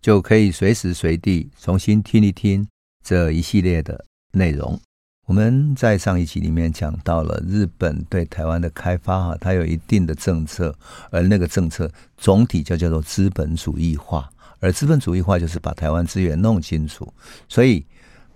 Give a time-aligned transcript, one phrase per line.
[0.00, 2.66] 就可以随时随地重新听一听
[3.04, 4.78] 这一系列的内容。
[5.26, 10.74] 我们在上一集里面讲到了日本对台湾的开发，哈，它有一定的政策，
[11.10, 14.28] 而那个政策总体就叫做资本主义化。
[14.58, 17.12] 而资本主义化就是把台湾资源弄清楚，
[17.48, 17.86] 所以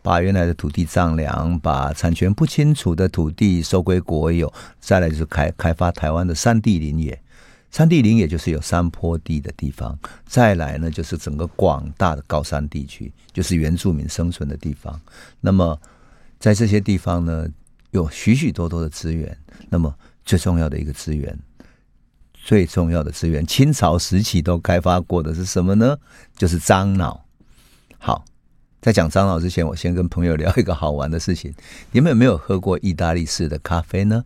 [0.02, 7.20] 把原来的土地丈量，把产权不清楚的土地收归国有，再来就是开开发台湾的山地林业，
[7.74, 15.00] 山地林也就是有山坡地的地方，再来呢就是整个广大的高山地区，就是原住民生存的地方。
[15.40, 15.76] 那么
[16.38, 17.48] 在这些地方呢，
[17.90, 19.36] 有许许多多的资源，
[19.68, 19.92] 那么
[20.24, 21.36] 最重要的一个资源。
[22.32, 25.98] 最重要的资源，清朝时期都开发过的是什么呢？
[26.36, 27.24] 就是樟脑。
[27.98, 28.24] 好，
[28.80, 31.52] 在讲樟脑之前，我先跟朋友聊一个好玩的事情。
[31.90, 34.24] 你们有没有喝过意大利式的咖啡呢？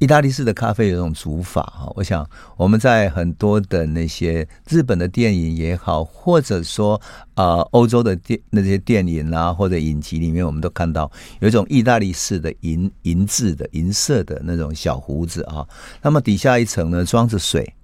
[0.00, 6.98] 意大利式的咖啡有一种煮法哈，我想我们在很多的那些日本的电影也好，或者说
[7.34, 15.68] 啊欧洲的电那些电影啊或者影集里面，我们都看到有一种意大利式的银银质的银色的那种小壶子啊，
[16.00, 17.74] 那么底下一层呢装着水，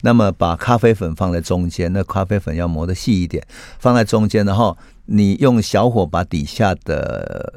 [0.00, 3.44] 那么把咖啡粉放在中间，那咖啡粉要磨得细一点，
[3.80, 7.52] 放在中间，然后你用小火把底下的。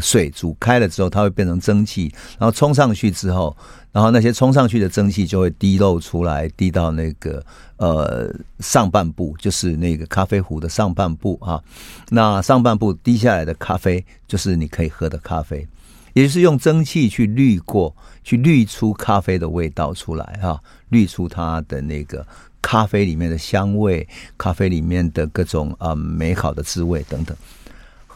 [0.00, 3.56] 水煮开了之后，它会变成蒸汽，然后冲上去之后，
[3.92, 7.44] 然后那些冲上去的蒸汽就会滴漏出来，滴到那个
[7.76, 11.62] 呃上半部，就是那个咖啡壶的上半部啊。
[12.10, 15.66] 那上半部滴下来的咖啡，就是你可以喝的咖啡，
[16.12, 20.60] 也就是用蒸汽去滤过去滤出咖啡的味道出来哈，
[20.90, 22.26] 滤出它的那个
[22.60, 27.36] 咖啡里面的香味，咖啡里面的各种啊、美好的滋味等等。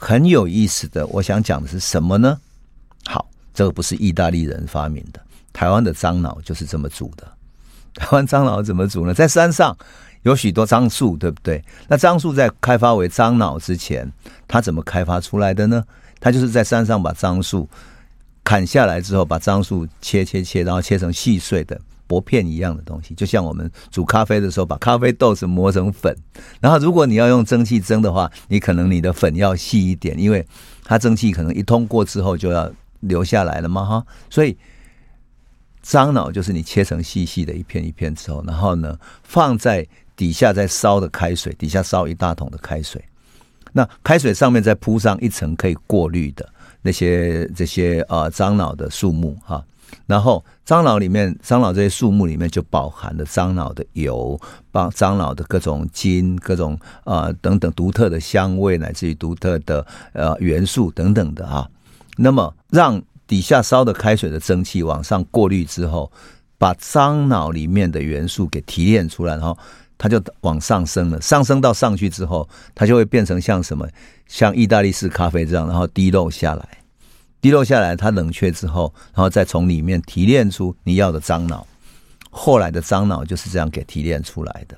[0.02, 2.36] 很有意思的，我想讲的是什么呢？
[3.04, 5.20] 好，这个不是意大利人发明的，
[5.52, 7.24] 台湾的樟脑就是这么煮的。
[7.94, 9.14] 台湾樟脑怎么煮呢？
[9.14, 9.76] 在山上
[10.22, 11.64] 有许多樟树，对不对？
[11.86, 14.10] 那樟树在开发为樟脑之前，
[14.48, 15.84] 它怎么开发出来的呢？
[16.18, 17.68] 它就是在山上把樟树
[18.42, 21.80] 砍下来之后，把樟树切切切，然后切成细碎的。
[22.12, 26.14] 薄片一样的东西，就像我们煮咖啡的时候，把咖啡豆子磨成粉。
[26.60, 30.46] 然后，如果你要用蒸汽蒸的话，你可能你的粉要细一点，因为
[30.84, 32.70] 它蒸汽可能一通过之后就要
[33.00, 34.06] 留下来了嘛，哈。
[34.28, 34.54] 所以，
[35.82, 43.02] 樟脑就是你切成细细的一片一片之后，然后呢，放在底下再烧的开水，底下烧一大桶的开水。
[43.72, 46.46] 那开水上面再铺上一层可以过滤的
[46.82, 49.64] 那些这些啊樟脑的树木，哈。
[50.12, 54.38] 然后樟脑里面，樟脑这些树木里面就饱含了樟脑的油，
[54.70, 61.66] 把樟脑的各种筋、各种啊、呃、等等独特的香味，乃至于独特的呃元素等等的啊。
[62.18, 66.12] 那么让底下烧的开水的蒸汽往上过滤之后，
[66.58, 69.56] 把樟脑里面的元素给提炼出来，然后
[69.96, 71.18] 它就往上升了。
[71.22, 73.88] 上升到上去之后，它就会变成像什么，
[74.26, 76.68] 像意大利式咖啡这样，然后滴漏下来。
[77.42, 81.66] 滴落下来，它冷却之后，然后再从里面提炼出你要的樟脑。
[82.30, 84.76] 后来的樟脑就是这样给提炼出来的，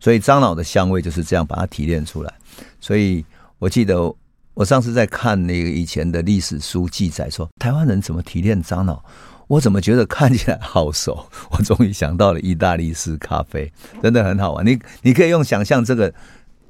[0.00, 2.34] 所以樟脑的香味就是这样把它提炼出来。
[2.80, 3.22] 所以
[3.58, 4.12] 我记得
[4.54, 9.04] 我上次在看那个以前的历史书记载说，台湾人怎么提炼樟脑，
[9.46, 11.24] 我怎么觉得看起来好熟？
[11.50, 13.70] 我终于想到了意大利式咖啡，
[14.02, 14.66] 真的很好玩。
[14.66, 16.12] 你你可以用想象这个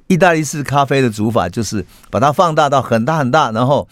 [0.07, 3.87] 意大利式咖啡的煮法，就是把它放大到很大很大，然后。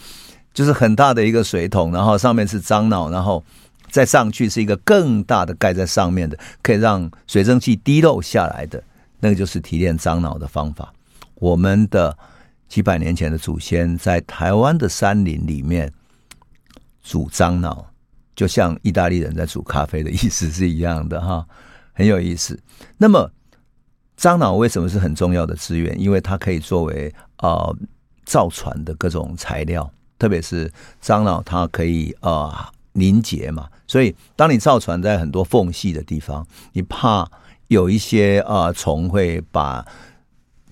[0.57, 3.43] 就是很大的一个水桶，然后上面是樟脑，然后
[3.91, 8.83] 再上去是一个更大的盖在上面的，可以让水蒸气滴漏下来的，
[9.19, 10.91] 那个就是提炼樟脑的方法。
[11.35, 12.17] 我们的
[12.67, 15.93] 几百年前的祖先在台湾的山林里面
[17.03, 17.85] 煮樟脑，
[18.35, 21.45] 就像意大利人在煮咖啡的意思是一样的哈，
[21.93, 22.59] 很有意思。
[22.97, 23.31] 那么
[24.15, 25.95] 樟脑为什么是很重要的资源？
[26.01, 27.13] 因为它可以作为
[27.43, 27.77] 呃
[28.25, 29.87] 造船的各种材料。
[30.17, 30.71] 特别是
[31.01, 32.53] 樟脑，它可以呃
[32.93, 37.29] 凝结嘛，所以当你造船在很多缝隙的地方，你怕
[37.67, 39.85] 有一些呃虫会把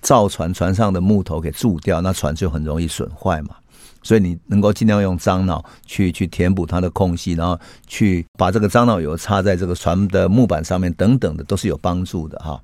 [0.00, 3.56] 造船船上的木头给蛀掉，那船就很容易损坏嘛。
[4.02, 7.58] 所以你能够尽量用樟脑去去填补它的空隙，然后
[7.88, 12.60] 去把这个樟脑油插在这个船的木板上面等等的，都是有帮助的哈。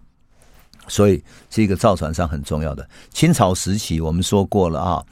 [0.86, 2.88] 所以是一个造船上很重要的。
[3.12, 5.04] 清朝时期我们说过了啊，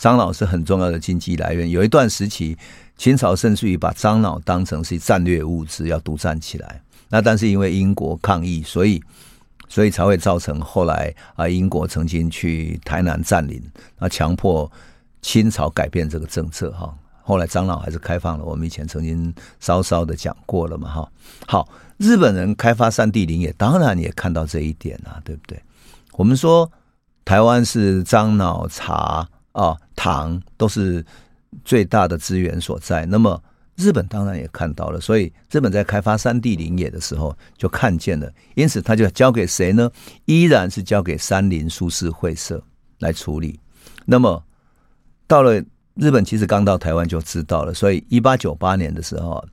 [0.00, 1.68] 樟脑是很重要的经济来源。
[1.68, 2.56] 有一段时期，
[2.96, 6.80] 清朝甚至于把樟脑当成是战略物资要独占起来。
[7.10, 9.02] 那但是因为英国抗议，所以
[9.68, 13.62] 所以才会造成后来啊，英国曾经去台南占领，
[13.98, 14.70] 啊，强迫
[15.20, 16.96] 清朝改变这个政策哈。
[17.22, 21.12] 后来樟脑还是开放了，我们以前曾经稍稍的讲过了嘛哈。
[21.46, 21.68] 好。
[21.98, 25.62] 日本人开发山地林业，当然也看到这一点啊，对不对？
[26.12, 26.72] 我们说
[27.26, 31.04] 台湾是樟脑、茶啊、糖都是
[31.64, 33.42] 最大的资源所在，那么
[33.76, 39.90] 日本当然也看到了，所以日本在开发山地林业的时候就看见了，因此他就交给谁呢？
[40.24, 42.62] 依然是交给山林株式会社
[42.98, 43.58] 来处理。
[44.04, 44.42] 那么
[45.26, 45.62] 到了
[45.94, 49.44] 日本，其实刚到台湾就知道了，所以一八九八年的时候。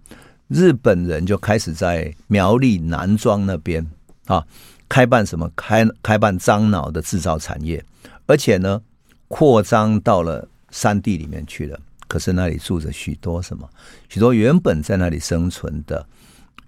[0.49, 3.85] 日本人就开始在苗栗南庄那边
[4.27, 4.41] 啊，
[4.88, 5.51] 开办什么？
[5.57, 7.83] 开开办樟脑的制造产业，
[8.27, 8.81] 而且呢，
[9.27, 11.79] 扩张到了山地里面去了。
[12.07, 13.69] 可是那里住着许多什么？
[14.07, 16.06] 许多原本在那里生存的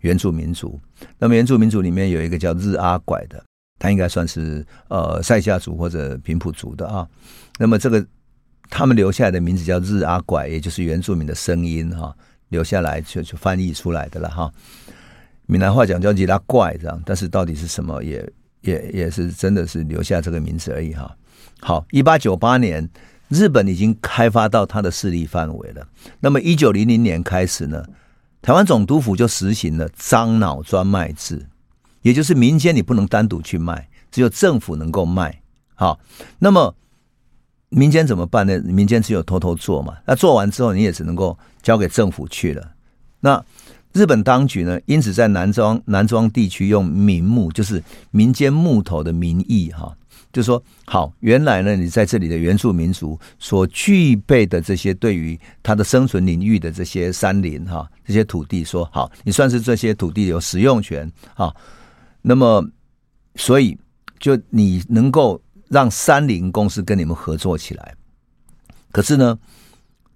[0.01, 0.79] 原住民族。
[1.17, 3.43] 那么原住民族里面有一个叫日阿拐的，
[3.77, 7.07] 他应该算是呃赛夏族或者平埔族的啊。
[7.57, 8.05] 那么这个
[8.69, 12.15] 他们留下来的名字叫日阿拐，也就是原住民的声音哈。
[12.49, 14.51] 留下来就就翻译出来的了哈，
[15.45, 18.27] 闽南话讲叫“吉拉怪”这样，但是到底是什么，也
[18.61, 21.15] 也也是真的是留下这个名字而已哈。
[21.61, 22.89] 好，一八九八年，
[23.27, 25.87] 日本已经开发到它的势力范围了。
[26.19, 27.83] 那么一九零零年开始呢，
[28.41, 31.47] 台湾总督府就实行了樟脑专卖制，
[32.01, 35.41] 也就是民间你不能单独去卖，只有政府能够卖。
[35.75, 35.99] 好，
[36.39, 36.75] 那么。
[37.71, 38.59] 民间怎么办呢？
[38.61, 39.95] 民间只有偷偷做嘛。
[40.07, 42.71] 那做完之后，你也只能够交给政府去了。
[43.19, 43.45] 那
[43.93, 44.79] 日本当局呢？
[44.87, 49.95] 因此在南庄南庄地区用民木，就是民间木头的名义哈，
[50.39, 61.53] 就说好，原来呢，你在这里的原住民族所具备的这些对于他的生存领域的这些山林哈，这些土地，说好，你算是这些土地有使用权啊。
[62.21, 62.65] 那么，
[63.35, 63.77] 所以
[64.19, 65.41] 就你能够。
[65.71, 67.93] 让山林公司跟你们合作起来，
[68.91, 69.37] 可是呢，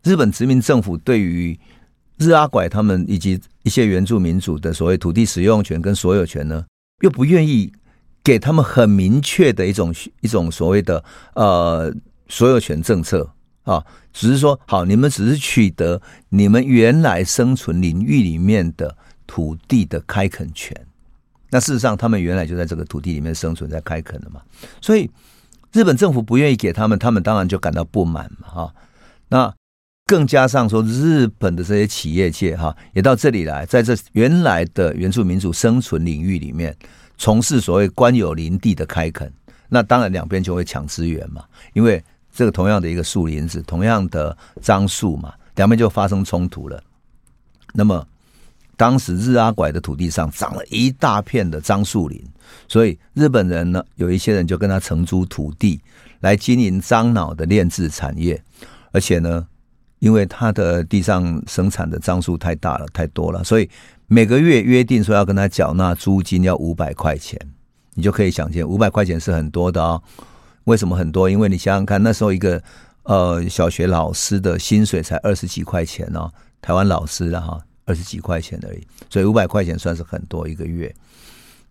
[0.02, 1.56] 日本殖民政府对于
[2.18, 6.66] 日阿拐他们以及一些原住民族的所谓土地使用权跟所有权呢，
[7.02, 7.72] 又不愿意
[8.24, 11.04] 给他们很明确的一种一种所谓的
[11.36, 11.94] 呃
[12.28, 13.30] 所有权政策
[13.64, 13.84] 啊，
[14.14, 18.96] 只是说好，你们只是取得你们原来生存领域里面的
[19.28, 20.76] 土地的开垦权，
[21.50, 24.42] 那事实上他们原来就在这个土地里面生存在开垦的嘛，
[24.82, 25.10] 所以。
[25.76, 28.76] 日本政府不愿意给他们，他们当然就感到不满嘛，哈。
[29.30, 29.52] 那
[30.06, 36.78] 更加上说，日本的这些企业界哈，也到这里来，在这原来的原住民族生存领域里面，
[37.18, 39.32] 从事所谓官有林地的开垦。
[39.70, 41.44] 那当然两边就会抢资源嘛，
[41.74, 46.82] 因为这个同样的一个树林子，同样的樟树嘛，两边就发生冲突了。
[47.74, 48.06] 那么。
[48.76, 52.20] 当时日阿拐的土地上长了一大片的樟树林，
[52.68, 55.80] 所以日本人呢，有一些人就跟他承租土地
[56.22, 58.44] 来经营樟脑的炼制产业，
[58.92, 59.48] 而且呢，
[60.00, 63.70] 因为他的地上生产的樟树太大了，太多了，所以
[64.14, 67.40] 每个月约定说要跟他缴纳租金要五百块钱，
[67.96, 70.00] 你就可以想见五百块钱是很多的哦。
[70.66, 71.28] 为什么很多？
[71.28, 72.62] 因为你想想看，那时候一个
[73.06, 77.60] 呃小学老师的薪水才二十几块钱哦，台湾老师的哈。
[77.86, 80.96] 二十几块钱而已，所以五百块钱算是很多一个月。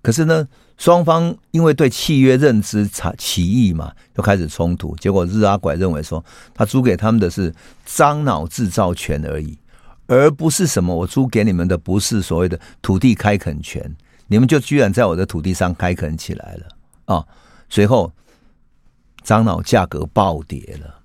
[0.03, 0.47] 可是呢，
[0.77, 4.95] 双方因为对契约认知差歧异嘛，就开始冲突。
[4.97, 6.23] 结果日阿拐认为说，
[6.53, 7.55] 他租给他们的是
[7.87, 9.57] 樟脑制造权而已，
[10.15, 13.95] 而不是什么我租给你们的不是所谓的土地开垦权。
[14.27, 17.25] 你们就居然在我的土地上开垦起来了啊！
[17.69, 18.13] 随后
[19.23, 21.01] 樟脑价格暴跌了，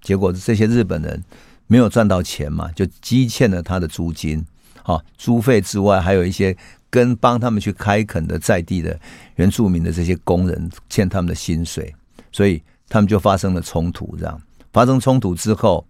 [0.00, 1.22] 结果这些日本人。
[1.70, 4.42] 没有赚到钱嘛，就积欠了他的租金，
[4.84, 6.56] 啊，租费之外，还有一些
[6.88, 8.98] 跟帮他们去开垦的在地的
[9.34, 11.94] 原住民的这些工人欠他们的薪水，
[12.32, 14.16] 所以他们就发生了冲突。
[14.18, 14.40] 这样
[14.72, 15.86] 发生冲突之后，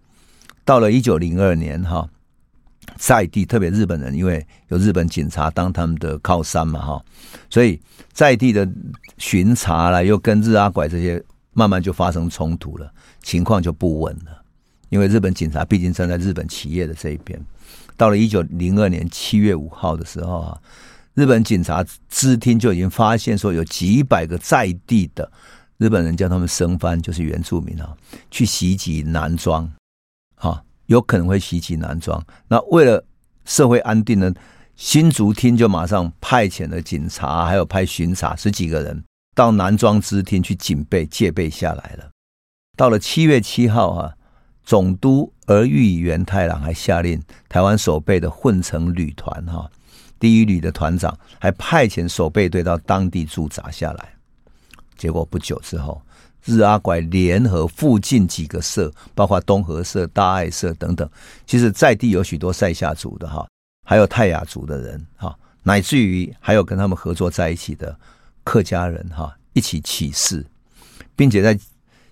[0.65, 2.05] 到了一九零二年，哈，
[2.97, 7.05] 在地特别日本人，因为有日本警察当他们的靠山嘛，哈，
[7.49, 7.79] 所以
[8.11, 8.67] 在地的
[9.17, 12.91] 巡查了，又跟日阿拐这些慢慢就发生冲突了，
[13.21, 14.43] 情况就不稳了。
[14.89, 17.39] 因为日本警察毕竟站在日本企业的这一边，
[17.95, 20.57] 到了一九零二年七月五号的时候啊，
[21.13, 25.31] 日本警察支厅就已经发现说，有几百个在地的
[25.77, 27.95] 日本人叫他们生番，就是原住民啊，
[28.31, 29.71] 去袭击南庄，
[30.35, 32.21] 啊，有可能会袭击南庄。
[32.47, 33.03] 那为了
[33.45, 34.33] 社会安定呢，
[34.75, 39.03] 新竹厅就马上派遣了警察，还有派巡查十几个人
[39.35, 42.09] 到南庄支厅去警备戒备下来了。
[42.75, 44.13] 到了七月七号啊，
[44.63, 49.69] 总督儿玉源太郎还下令台湾守备的混成旅团哈，
[50.19, 54.13] 第一旅的团长还派遣守备队到当地驻扎下来。
[54.97, 56.01] 结果不久之后，
[56.45, 61.09] 日阿拐联合附近几个社，包括东和社、大爱社等等，
[61.45, 63.47] 其实在地有许多赛夏族的哈，
[63.85, 67.97] 还有泰雅族的人哈，乃至于还有跟他们合作在一起的
[68.43, 70.45] 客家人哈，一起起事，
[71.15, 71.57] 并且在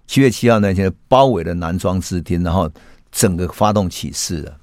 [0.05, 2.69] 七月七号那天包围了南庄支厅，然后
[3.12, 4.57] 整个发动起事了，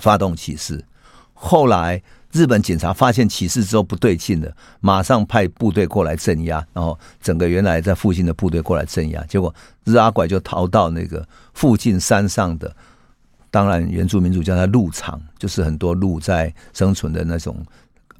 [0.00, 0.84] 发动起事。
[1.32, 9.52] 后来日本警察发现起事之后不对劲了，马上派部队过来镇压，然后整个原来在附近的部队过来镇压，结果
[9.84, 12.74] 日阿拐就逃到那个附近山上的，
[13.50, 17.64] 当然原住民族叫它鹿场，就是很多鹿在生存的那种，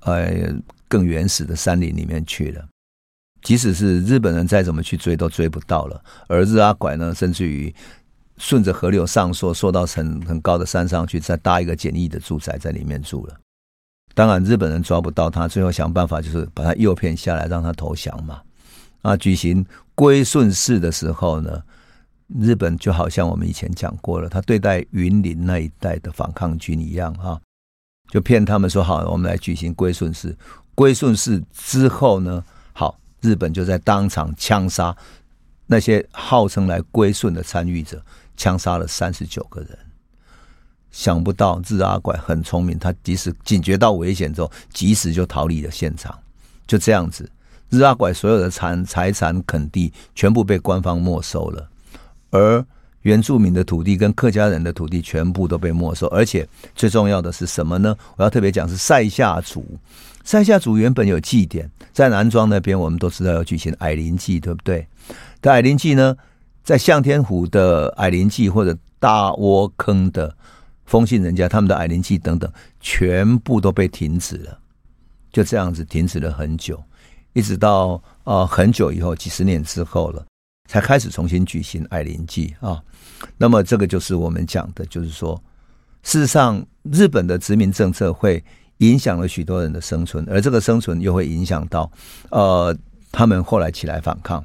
[0.01, 0.29] 呃，
[0.89, 2.65] 更原始的山林里面去了。
[3.43, 6.03] 即使是日本人再怎么去追，都追不到了。
[6.27, 7.73] 而日阿拐呢，甚至于
[8.39, 13.35] 顺着河流上溯，溯到很很高的山上去，再搭一个简易的住宅在里面住了。
[14.15, 18.41] 当然，日本人抓不到他，最后想办法就是把他诱骗下来，让他投降嘛。
[19.03, 19.65] 啊，举行
[19.95, 21.63] 归顺式的时候呢，
[22.39, 27.41] 日本就好像我们以前讲过了，他对待云林那一带的反抗军一样哈，
[28.11, 30.37] 就骗他们说好，我们来举行归顺式。
[30.75, 32.97] 归顺式之后呢，好。
[33.21, 34.97] 日本就在当场枪杀
[35.67, 38.03] 那些号称来归顺的参与者，
[38.35, 39.79] 枪杀了三十九个人。
[40.91, 46.17] 想不到日阿拐很聪明，他即使警觉到危险之后，及时就逃离了现场。
[46.67, 47.29] 就这样子，
[47.69, 51.69] 日阿拐所有的产财产垦地全部被官方没收了，
[52.31, 52.65] 而
[53.03, 56.07] 原住民的土地跟客家人的土地全部都被没收。
[56.09, 57.97] 而且最重要的是什么呢？
[58.17, 59.65] 我要特别讲是塞夏族。
[60.23, 64.87] 塞夏族原本有祭典，在南庄那边，我们都知道要举行矮灵祭，对不对？
[65.41, 66.15] 但矮灵祭呢，
[66.63, 70.33] 在向天湖的矮灵祭或者大窝坑的
[70.91, 74.59] 封信人家，他们的矮灵祭等等，全部都被停止了。
[75.31, 76.83] 就这样子停止了很久，
[77.33, 80.27] 一直到呃很久以后，几十年之后了，
[80.69, 82.83] 才开始重新举行矮灵祭啊。
[83.39, 85.41] 那么这个就是我们讲的，就是说，
[86.03, 88.43] 事实上日本的殖民政策会。
[88.81, 91.93] 影响了许多人的生存，而这个生存又会影响到，
[92.31, 92.75] 呃，
[93.13, 94.43] 他们后来起来反抗。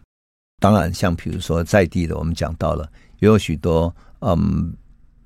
[0.60, 2.84] 当然，像比如说在地的，我们讲到了，
[3.20, 4.75] 也有许多嗯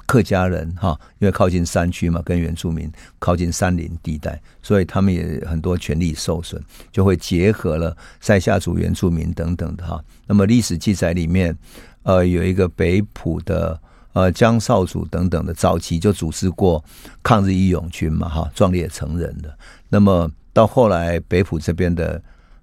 [0.10, 6.60] 客家人哈，因为靠近山区嘛，跟原住民靠近山林地带，所以他们也很多权利受损，
[6.92, 10.04] 就会结合了塞夏族、原住民等等的哈。
[10.26, 11.56] 那么历史记载里面，
[12.02, 13.80] 呃，有一个北埔的。
[14.14, 16.84] 呃，江少祖等等的早期就组织过
[17.22, 19.56] 抗日义勇军嘛，哈，壮烈成仁的。
[19.88, 22.20] 那么到后来北埔这边的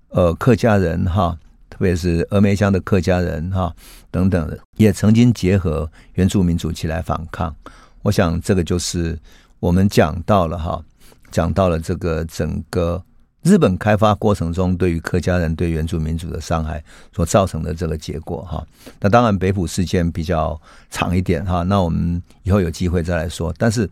[0.09, 1.39] 呃客家人哈，
[1.77, 3.71] 特别是峨眉乡的客家人哈
[4.11, 7.55] 等等的，也曾经结合原住民族起来反抗。
[8.01, 9.19] 我想这个就是
[9.61, 10.83] 我们讲到了哈，
[11.31, 13.05] 讲到了这个整个。
[13.43, 16.83] 日本开发过程中，对于客家人、对原住民族的伤害
[17.15, 18.67] 所造成的这个结果，哈，
[18.99, 23.55] 那当然北埔事件比较长一点，哈，那我们以后有机会再来说。
[23.57, 23.89] 但是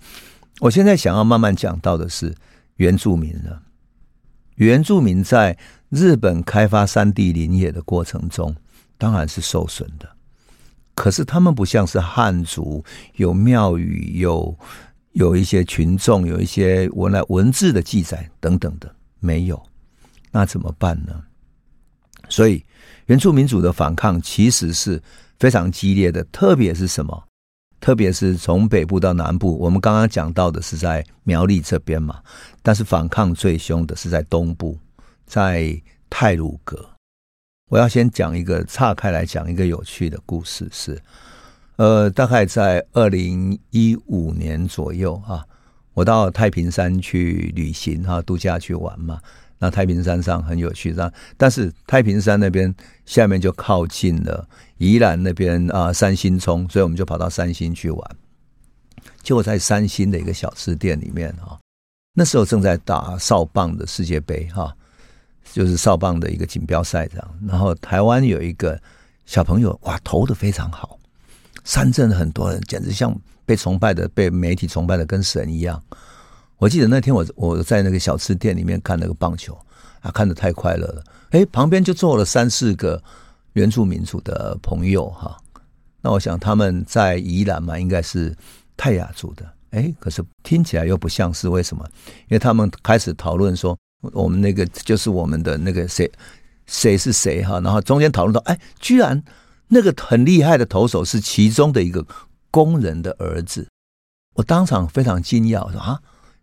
[0.59, 2.35] 我现在想要慢慢讲到的是
[2.79, 3.61] 原住民了。
[4.57, 5.57] 原住民在
[5.95, 8.53] 日本开发山地林业的过程中，
[8.99, 10.09] 当然是受损的。
[10.97, 12.85] 可是他们不像是汉族，
[13.15, 14.59] 有庙宇，有
[15.13, 18.93] 有一些群众，有一些文来文字的记载等等的。
[19.21, 19.63] 没有，
[20.33, 21.23] 那怎么办呢？
[22.29, 22.65] 所以
[23.07, 25.01] 原住民族的反抗其实是
[25.39, 27.23] 非常激烈的，特别是什么？
[27.81, 32.21] 特别是从北部到南部，我们刚刚讲到的是在苗栗这边嘛，
[32.63, 34.77] 但是反抗最凶的是在东部，
[35.27, 36.91] 在泰鲁阁。
[37.71, 41.01] 我要先讲一个岔开来讲一个有趣的故事是，
[41.77, 45.45] 呃，大概在二零一五年左右啊。
[45.95, 49.21] 我到太平山去旅行哈，度假去玩嘛。
[49.59, 52.75] 那太平山上很有趣，这样，但是太平山那边
[53.07, 54.47] 下面就靠近了
[54.79, 58.17] 宜兰那边啊，三星冲，所以我们就跑到三星去玩。
[59.23, 61.59] 就在三星的一个小吃店里面哈，
[62.15, 64.77] 那时候正在打少棒的世界杯哈，
[65.55, 67.39] 就是少棒的一个锦标赛这样。
[67.47, 68.81] 然后台湾有一个
[69.27, 70.99] 小朋友哇，投的非常好，
[71.65, 73.15] 三镇很多人简直像。
[73.47, 75.79] 被崇拜的，被媒体崇拜的跟神一样。
[76.57, 79.55] 我记得那天我我在那个小吃店里面看那个棒球
[80.01, 81.05] 啊，看的太快乐了。
[81.29, 83.03] 哎，旁边就坐了三四个
[83.53, 85.37] 原住民族的朋友哈。
[86.01, 88.35] 那我想他们在宜兰嘛，应该是
[88.79, 89.45] 泰雅族的。
[89.73, 91.87] 哎，可是听起来又不像是，为什么？
[92.23, 93.77] 因为他们开始讨论说，
[94.13, 96.11] 我们那个就是我们的那个谁
[96.67, 99.23] 谁是谁哈，然后中间讨论到，哎，居然
[99.69, 102.05] 那个很厉害的投手是其中的一个
[102.51, 103.69] 工人的儿子，
[104.35, 106.01] 我当场非常惊讶，我说啊，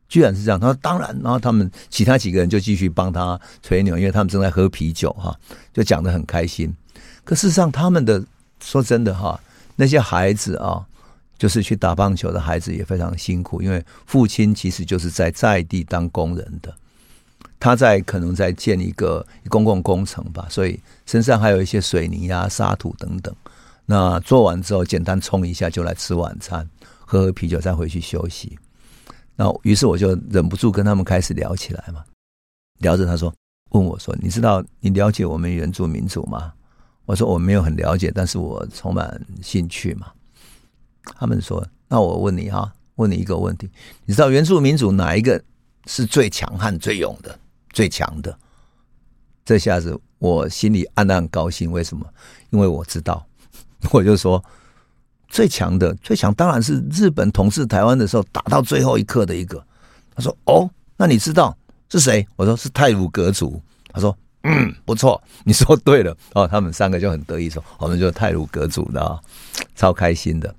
[0.08, 0.60] 居然是这样。
[0.60, 5.36] 他说当然，然后他们其他几个人就继续帮他吹牛，因为他们正在喝啤酒哈，
[5.74, 6.74] 就讲的很开心。
[7.24, 8.24] 可事实上，他们的
[8.62, 9.40] 说真的哈，
[9.76, 10.86] 那些孩子啊，
[11.38, 16.76] 就是去打棒球的孩子也非常辛苦，因为父亲其实就是在在地当工人的。
[17.62, 23.34] 他在可能在建一个公共工程吧，所以身上还有一些水泥啊、沙土等等。
[23.86, 26.68] 那做完之后，简单冲一下就来吃晚餐，
[27.06, 28.58] 喝喝啤酒，再回去休息。
[29.36, 32.04] 那于是我就忍不住跟他们开始聊起来嘛，
[32.80, 33.32] 聊着他说，
[33.74, 36.52] 问我说：“你知道你了解我们原住民族吗？”
[37.06, 40.08] 我说：“我没有很了解，但是我充满兴趣嘛。”
[41.16, 43.70] 他们说：“那我问你哈，问你一个问题，
[44.06, 45.40] 你知道原住民族哪一个
[45.86, 47.38] 是最强悍、最勇的？”
[47.72, 48.38] 最强的，
[49.44, 51.72] 这下子我心里暗暗高兴。
[51.72, 52.06] 为什么？
[52.50, 53.26] 因为我知道，
[53.92, 54.44] 我就说
[55.28, 59.66] 最强的，最强当然是日本统治台湾的时候打到最后一刻的一个。
[60.14, 61.58] 他说：“哦，那你知道
[61.90, 63.62] 是谁？”我说：“是泰鲁阁族。”
[63.94, 69.20] 他说：“嗯，不错， 你说对了。”哦，他们三个就很得意说：“我们就是太鲁阁族的啊，
[69.76, 70.54] 超开心的。”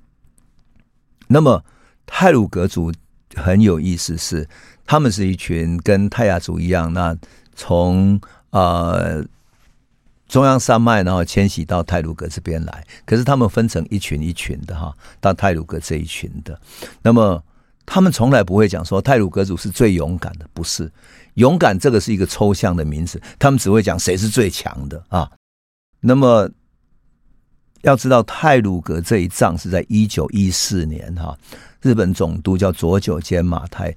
[1.29, 1.63] 那么
[2.05, 2.91] 泰鲁阁族
[3.35, 4.49] 很有意思是。
[4.85, 7.15] 他们是一群跟泰雅族一样，那
[7.55, 8.19] 从
[8.51, 9.23] 呃
[10.27, 12.85] 中央山脉，然后迁徙到泰鲁阁这边来。
[13.05, 16.59] 可是他们分成一群一群的哈，到泰鲁阁这一群的。
[17.01, 17.41] 那么
[17.85, 20.91] 他们从来不会讲说泰鲁阁族是最勇敢的，不是。
[21.35, 25.31] 勇敢这个是一个抽象的名词，他们只会讲谁是最强的啊。
[25.99, 26.49] 那么
[27.81, 31.37] 要知道泰鲁阁这一仗是在一九一四年哈，
[31.81, 33.95] 日本总督叫佐久间马太。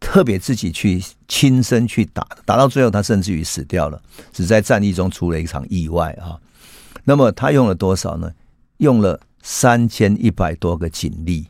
[0.00, 4.00] 特别自己去亲身去打，打到最后他甚至于死掉了，
[4.32, 6.38] 只在战役中出了一场意外啊。
[7.04, 8.32] 那么他用了多少呢？
[8.78, 11.46] 用了三千一百多个警力，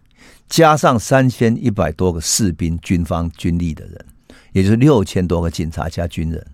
[0.49, 4.07] 加上三千一百多个士兵、军方军力的人，
[4.53, 6.47] 也就是六千多个警察加军人，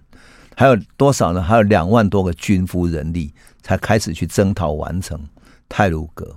[0.56, 1.42] 还有多少呢？
[1.42, 5.20] 还有两万多个军夫人力，才开始去征讨完成
[5.68, 6.36] 泰鲁阁。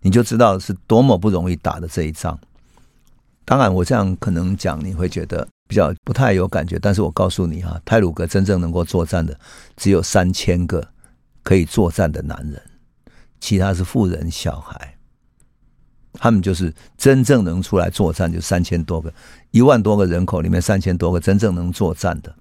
[0.00, 2.38] 你就知道是多么不容易打的这一仗。
[3.44, 9.38] 当然，我这样可能讲你会觉得比较不太有感觉，但是我告诉你哈，太鲁阁真正能够作战的
[9.76, 10.86] 只有三千个
[11.42, 12.62] 可以作战的男人，
[13.40, 14.96] 其他是富人小孩，
[16.12, 19.12] 他们就是真正能出来作战就三千多个，
[19.50, 22.32] 一万多个人口里面三千多个真正能作战的，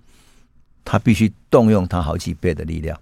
[0.85, 2.97] 他必须动用他好几倍的力量，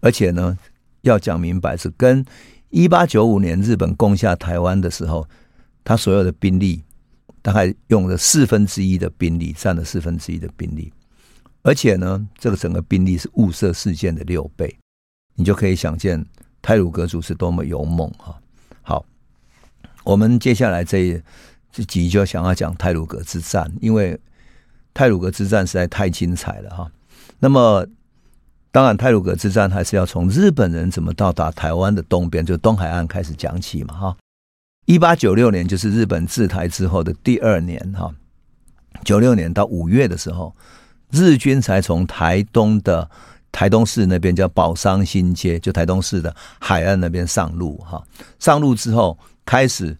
[0.00, 0.56] 而且呢，
[1.00, 2.22] 要讲明白是跟
[2.68, 5.26] 一八九五年日本攻下台湾的时候，
[5.82, 6.84] 他所有的兵力。
[7.42, 10.92] 大概用了四分之一的兵力，占了四分之一的兵力，
[11.62, 14.76] 而且呢，这个整个兵力是雾社事件的六倍，
[15.34, 16.24] 你就可以想见
[16.60, 18.38] 泰鲁阁族是多么勇猛哈。
[18.82, 19.04] 好，
[20.04, 21.22] 我们接下来这
[21.70, 24.18] 这集就想要讲泰鲁阁之战，因为
[24.92, 26.90] 泰鲁阁之战实在太精彩了哈。
[27.38, 27.86] 那么，
[28.72, 34.16] 当然泰鲁阁之战还是要从日本人怎么到达台湾的东边，就东海岸开始讲起嘛哈。
[34.88, 38.10] 一八九六年就是日本治台之后的第二年哈，
[39.04, 40.56] 九六年到五月的时候，
[41.10, 43.10] 日军才从台东的
[43.52, 48.02] 台东市那边叫宝商新街，就台东市的海岸那边上路哈。
[48.38, 49.94] 上路之后开始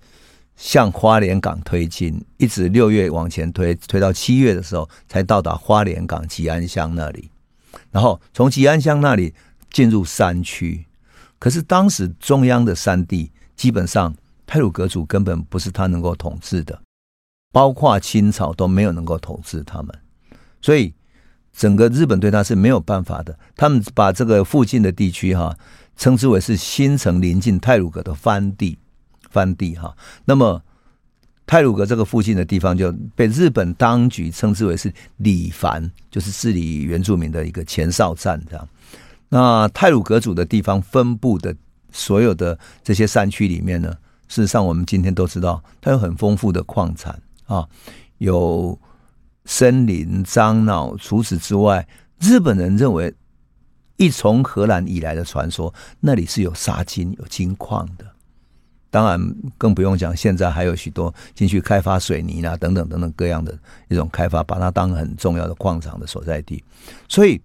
[0.57, 7.29] 向花莲港推进，一直六月往前推，推到七月的时候才到达花莲港吉安乡那里，
[7.91, 9.35] 然后从吉安乡那里
[9.71, 10.87] 进入山区。
[11.39, 14.17] 可是当时中央的山地基本上。
[14.49, 16.81] 太鲁阁族根本不是他能够统治的，
[17.53, 19.95] 包括清朝都没有能够统治他们，
[20.63, 20.95] 所以
[21.53, 23.39] 整个日本对他是没有办法的。
[23.55, 25.55] 他们把这个附近的地区哈
[25.97, 28.79] 称之为是新城临近太鲁阁的藩地，
[29.29, 29.95] 藩地哈。
[30.25, 30.63] 那么
[31.47, 38.69] 太鲁阁这个附近的地方就被日本当局称之为是里藩，就是治理原住民的一个前哨站这样。
[39.29, 41.55] 那太鲁阁族的地方分布的
[41.93, 43.95] 所有的这些山区里面呢，
[44.29, 47.67] 事实上，我们今天都知道，它有很丰富的矿产啊，
[48.19, 48.79] 有
[49.47, 50.95] 森林、樟脑。
[50.97, 51.89] 除此之外，
[52.21, 53.13] 日本人认为，
[53.97, 58.07] 一从荷兰以来的传说，那里是有沙金、有金矿的。
[58.91, 59.21] 当然，
[59.57, 66.63] 更不用讲，现在还有许多进去开发水泥啊，等等等等各样的一种开发，把它当很重要的矿场的所在地。
[67.09, 67.41] 所以，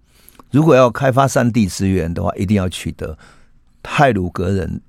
[0.50, 3.16] 如果要开发山地资源的话，一定要取得
[3.82, 4.80] 泰鲁格人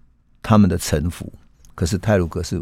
[0.42, 1.32] 他们的臣服。
[1.76, 2.60] 可是泰鲁阁是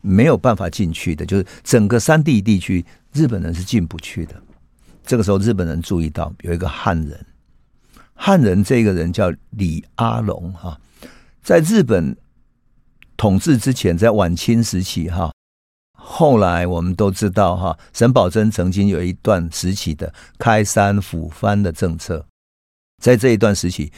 [0.00, 4.40] 没有办法进去的，就是整个山地地区，日本人是进不去的。
[5.04, 7.26] 这个时候，日本人注意到有一个汉人，
[8.14, 10.80] 汉人这个人叫李阿龙哈，
[11.42, 12.16] 在日本
[13.16, 15.32] 统治之前，在晚清时期哈，
[15.98, 22.24] 后来我们都知道哈，沈葆桢曾经有一段时期的开山抚番的政策，
[23.02, 23.92] 在这一段时期，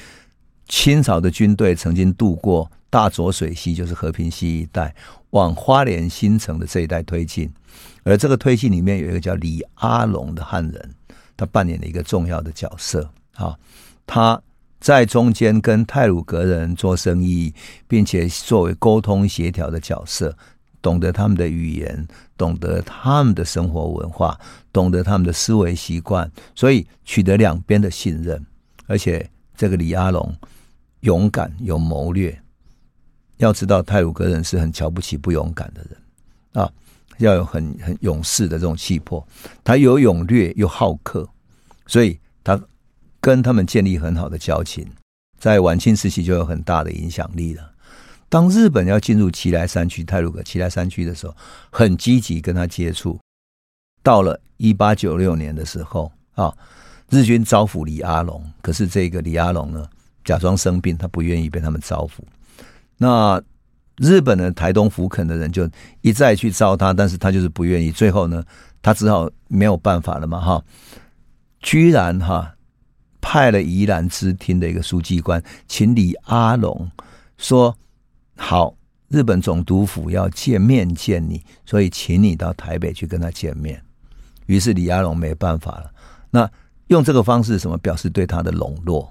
[0.67, 4.95] 清朝的军队曾经渡过大浊水溪，就是和平溪一带，
[5.31, 7.51] 往花莲新城的这一带推进，
[8.03, 10.95] 而这个推进里面有一个叫李阿龙的汉人，
[11.35, 13.59] 他扮演了一个重要的角色啊。
[14.07, 14.39] 他
[14.79, 17.55] 在中间跟太鲁阁人做生意，
[17.89, 20.37] 并且作为沟通协调的角色，
[20.83, 24.39] 懂得他们的语言，懂得他们的生活文化，
[24.71, 28.45] 懂得他们的思维习惯，所以取得两边的信任。
[28.87, 30.37] 而且这个李阿龙
[31.01, 32.39] 勇敢有谋略，
[33.45, 36.73] 要知道泰鲁格人是很瞧不起不勇敢的人啊，
[37.19, 39.27] 要有很很勇士的这种气魄。
[39.63, 41.29] 他有勇略又好客，
[41.87, 42.61] 所以他。
[43.25, 44.85] 跟他们建立很好的交情，
[45.39, 47.71] 在晚清时期就有很大的影响力了。
[48.29, 51.37] 当日本要进入奇莱山区、泰鲁格奇莱山区的时候，
[51.71, 53.17] 很积极跟他接触。
[54.03, 56.53] 到了一八九六年的时候啊，
[57.11, 59.89] 日军招抚李阿龙，可是这个李阿龙呢，
[60.25, 62.25] 假装生病，他不愿意被他们招抚。
[63.03, 63.43] 那
[63.97, 65.69] 日本的台东福垦的人就
[66.03, 67.91] 一再去招他，但是他就是不愿意。
[67.91, 68.45] 最后呢，
[68.81, 70.65] 他只好没有办法了嘛，哈，
[71.61, 72.55] 居然哈。
[73.25, 76.91] 派了宜兰支厅的一个书记官，请李阿龙
[77.39, 77.73] 说
[78.37, 78.75] ：“好，
[79.07, 83.81] 日本总督府要见面见你，所以请你到台北去跟他见面。”
[84.47, 85.93] 于是李阿龙没办法了，
[86.33, 86.51] 那
[86.89, 89.09] 用这个方式什么表示对他的笼络？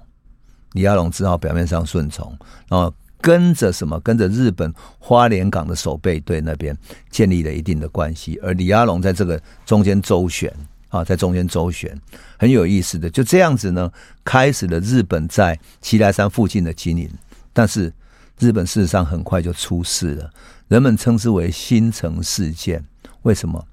[0.72, 2.28] 李阿龙只好表面上顺从，
[2.68, 6.76] 然后跟着什么跟着日本花莲港的守备队那边
[7.08, 10.52] 建立了一定的关系，而李阿龙在这个中间周旋。
[10.92, 11.98] 啊，在中间周旋，
[12.38, 13.90] 很有意思的，就这样子呢，
[14.22, 17.08] 开始了日本在奇莱山附近的经营。
[17.54, 17.90] 但是
[18.38, 20.30] 日本事实上很快就出事了，
[20.68, 22.84] 人们称之为新城事件。
[23.22, 23.66] 为什么？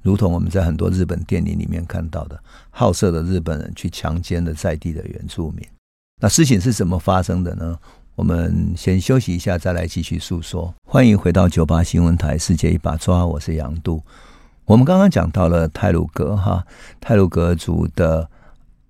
[0.00, 5.62] 如同我们在很多日本电影里面看到的，好色的日本人去强奸了在地的原住民。
[6.18, 7.78] 那事情是怎么发生的呢？
[8.14, 10.72] 我们先休息一下，再来继续诉说。
[10.84, 14.02] 欢迎回到九八新闻台，世界一把抓，我是杨度。
[14.66, 16.62] 我们刚刚讲到了泰鲁阁哈，
[17.00, 18.28] 泰鲁阁族的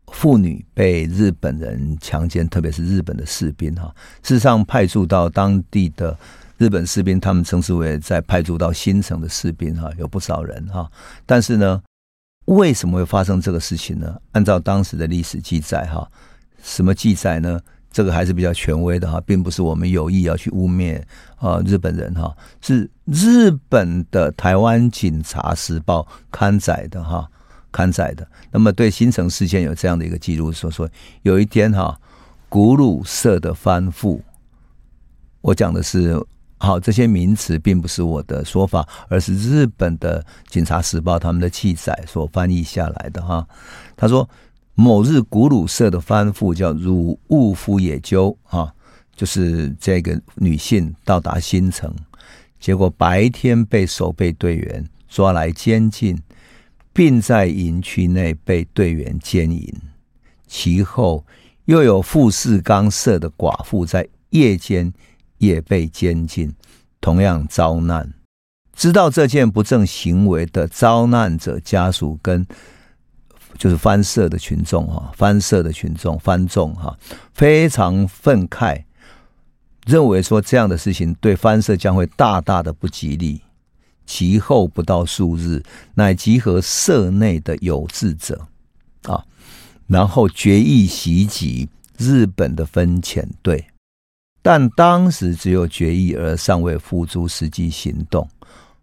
[0.09, 3.95] 妇女被日本人强奸，特别是日本的士兵哈。
[4.25, 6.19] 事实上，派驻到当地的
[6.59, 10.91] 日本士兵，他们称之为在派驻到新城的士兵哈，有不少人哈。
[11.25, 11.81] 但是呢，
[12.47, 14.21] 为什么会发生这个事情呢？
[14.33, 16.11] 按照当时的历史记载哈，
[16.61, 17.61] 什么记载呢？
[17.93, 20.99] 这个还是比较权威的哈，并不是我们有意要去污蔑
[21.37, 26.01] 啊日本人哈，是日本的《台湾警察时报》
[26.31, 27.29] 刊载的哈，
[27.71, 28.27] 刊载的。
[28.51, 30.89] 那么对新城事件有这样的一个记录，说说
[31.21, 32.01] 有一天哈，
[32.49, 34.23] 古鲁社的番妇，
[35.43, 36.19] 我讲的是
[36.57, 43.47] 好这些名词，并不是我的说法，而是日本的《警察时报》他们的记载所翻译下来的哈。
[43.97, 44.27] 他说。
[44.75, 48.73] 某日，古鲁社的番妇叫汝物夫野鸠啊，
[49.15, 51.95] 就是这个女性到达新城，
[52.59, 56.19] 结果白天被守备队员抓来监禁，
[56.91, 59.73] 并在营区内被队员奸淫。
[60.47, 61.25] 其后
[61.67, 64.91] 又有富士冈社的寡妇在夜间
[65.37, 66.51] 也被监禁，
[66.99, 68.11] 同样遭难。
[68.75, 72.47] 知道这件不正行为的遭难者家属跟。
[73.59, 76.99] 就是番社的群众哈，番社的群众番众哈，
[77.33, 78.85] 非常愤慨，
[79.87, 83.41] 认为说这样的事情对番社将会大大的不吉利。
[84.05, 85.63] 其后不到数日，
[85.95, 88.47] 乃集合社内的有志者
[89.05, 89.25] 啊，
[89.87, 93.65] 然后决意袭击日本的分遣队，
[94.43, 98.29] 但当时只有决议而尚未付诸实际行动，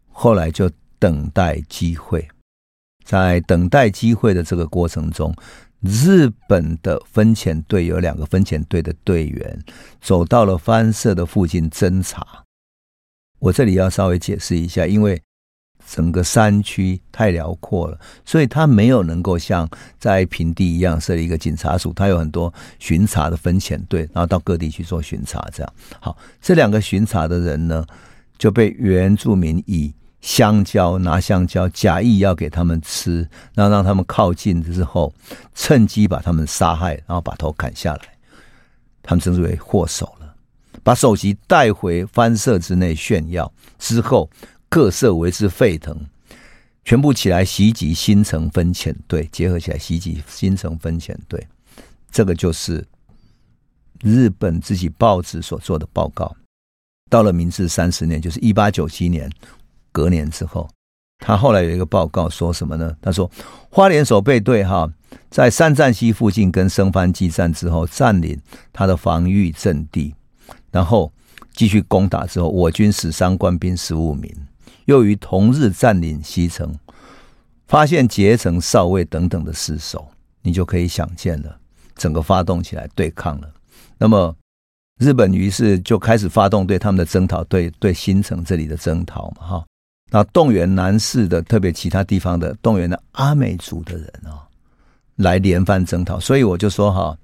[0.10, 2.26] 后来就等待机会。
[3.10, 5.34] 在等待机会的这个过程中，
[5.82, 9.60] 日本的分遣队有两个分遣队的队员
[10.00, 12.24] 走到了番社的附近侦查。
[13.40, 15.20] 我这里要稍微解释一下，因为
[15.88, 19.68] 整个山区太辽阔了，所以他没有能够像
[19.98, 25.44] 在平地一样设立一个警察署，他有很多巡查的分遣队，然后到各地去做巡查。
[25.52, 27.84] 这样好，这两个巡查的人呢，
[28.38, 29.92] 就被原住民以。
[30.22, 35.14] 香蕉，拿香蕉，假意要给他们吃，然后让他们靠近之后，
[35.56, 38.02] 趁机把他们杀害，然后把头砍下来。
[39.02, 40.36] 他们称之为祸首了，
[40.84, 43.52] 把首级带回番社之内炫耀。
[43.80, 44.30] 之后
[44.68, 45.98] 各社为之沸腾，
[46.84, 51.48] 全部起来袭击新城分遣队，结合起来袭击新城分遣队。
[52.12, 52.86] 这个就是
[54.02, 56.36] 日本自己报纸所做的报告。
[57.10, 59.28] 到了明治三十年，就是一八九七年，
[59.92, 60.70] 隔年之后，
[61.20, 62.96] 他后来有一个报告说什么呢？
[63.02, 63.30] 他说，
[63.70, 64.92] 花莲守备队哈
[65.30, 68.40] 在三站溪附近跟生番激战之后，占领
[68.72, 70.16] 他的防御阵地，
[70.72, 71.12] 然后
[71.54, 74.34] 继续攻打之后，我军死伤官兵十五名。
[74.86, 76.74] 又于同日占领西城，
[77.68, 80.10] 发现结城少尉等等的失守，
[80.42, 81.60] 你就可以想见了，
[81.96, 83.50] 整个发动起来对抗了。
[83.98, 84.36] 那么。
[85.00, 89.66] 日本于是就开始发动对他们的征讨，对对新城这里的征讨嘛，哈，
[90.12, 94.42] 那动员南势的，特别其他地方的动员的阿美族的人啊，
[95.18, 96.20] 来连番征讨。
[96.20, 97.18] 所以我就说哈，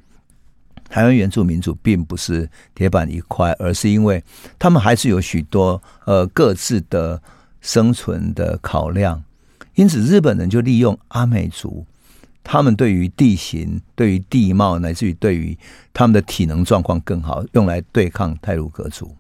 [0.90, 4.24] 台湾原住民族并不是铁板一块，而是因为
[4.60, 7.22] 他们还是有许多呃各自的
[7.62, 9.24] 生存的考量，
[9.74, 11.86] 因此日本人就利用阿美族。
[12.48, 15.58] 他们对于地形、对于地貌，乃至于对于
[15.92, 19.12] 他们的体能状况更好，用来对抗泰鲁阁族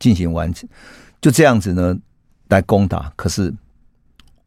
[0.00, 0.68] 进行完成，
[1.20, 1.96] 就这样子呢
[2.54, 3.12] 来攻打。
[3.16, 3.52] 可是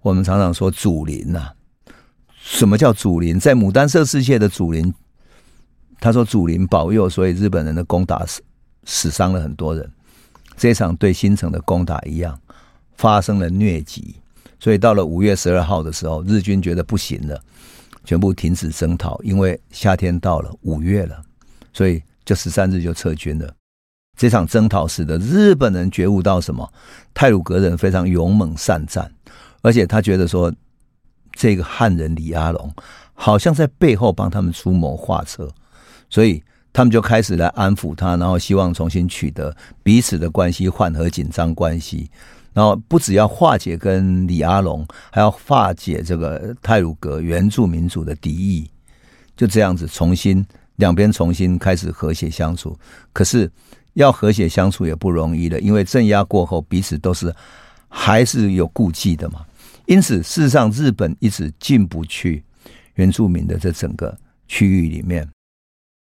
[0.01, 1.51] 我们常常说祖灵呐、
[2.39, 3.39] 什么叫祖灵？
[3.39, 4.93] 在牡丹社世界的祖灵，
[5.99, 8.41] 他说祖灵保佑，所以日本人的攻打死
[8.85, 9.91] 死伤了很多人。
[10.55, 12.39] 这场对新城的攻打一样，
[12.95, 14.15] 发生了疟疾，
[14.59, 17.39] 所以到了五月十二号的时候，日军觉得不行了。
[18.05, 21.21] 全部停止征讨，因为夏天到了，五月了，
[21.73, 23.53] 所以就十三日就撤军了。
[24.17, 26.67] 这场征讨使得日本人觉悟到什么？
[27.13, 29.09] 泰鲁格人非常勇猛善战，
[29.61, 30.51] 而且他觉得说，
[31.33, 32.73] 这个汉人李阿龙
[33.13, 35.49] 好像在背后帮他们出谋划策，
[36.09, 42.09] 所以他们就开始来安抚他，然后希望重新取得彼此的关系，缓和紧张关系。
[42.53, 48.67] 然后不只要化解跟李阿龙，还要化解这个泰鲁格原住民族的敌意，
[49.35, 50.43] 就这样子重新
[50.77, 52.75] 两边重新开始和谐相处。
[53.13, 53.47] 可是
[53.97, 57.33] 要和谐相处也不容易的，因为镇压过后彼此都是
[57.89, 59.43] 还是有顾忌的嘛。
[59.87, 62.43] 因此，事实上日本一直进不去
[62.93, 64.15] 原住民的这整个
[64.47, 65.27] 区域里面。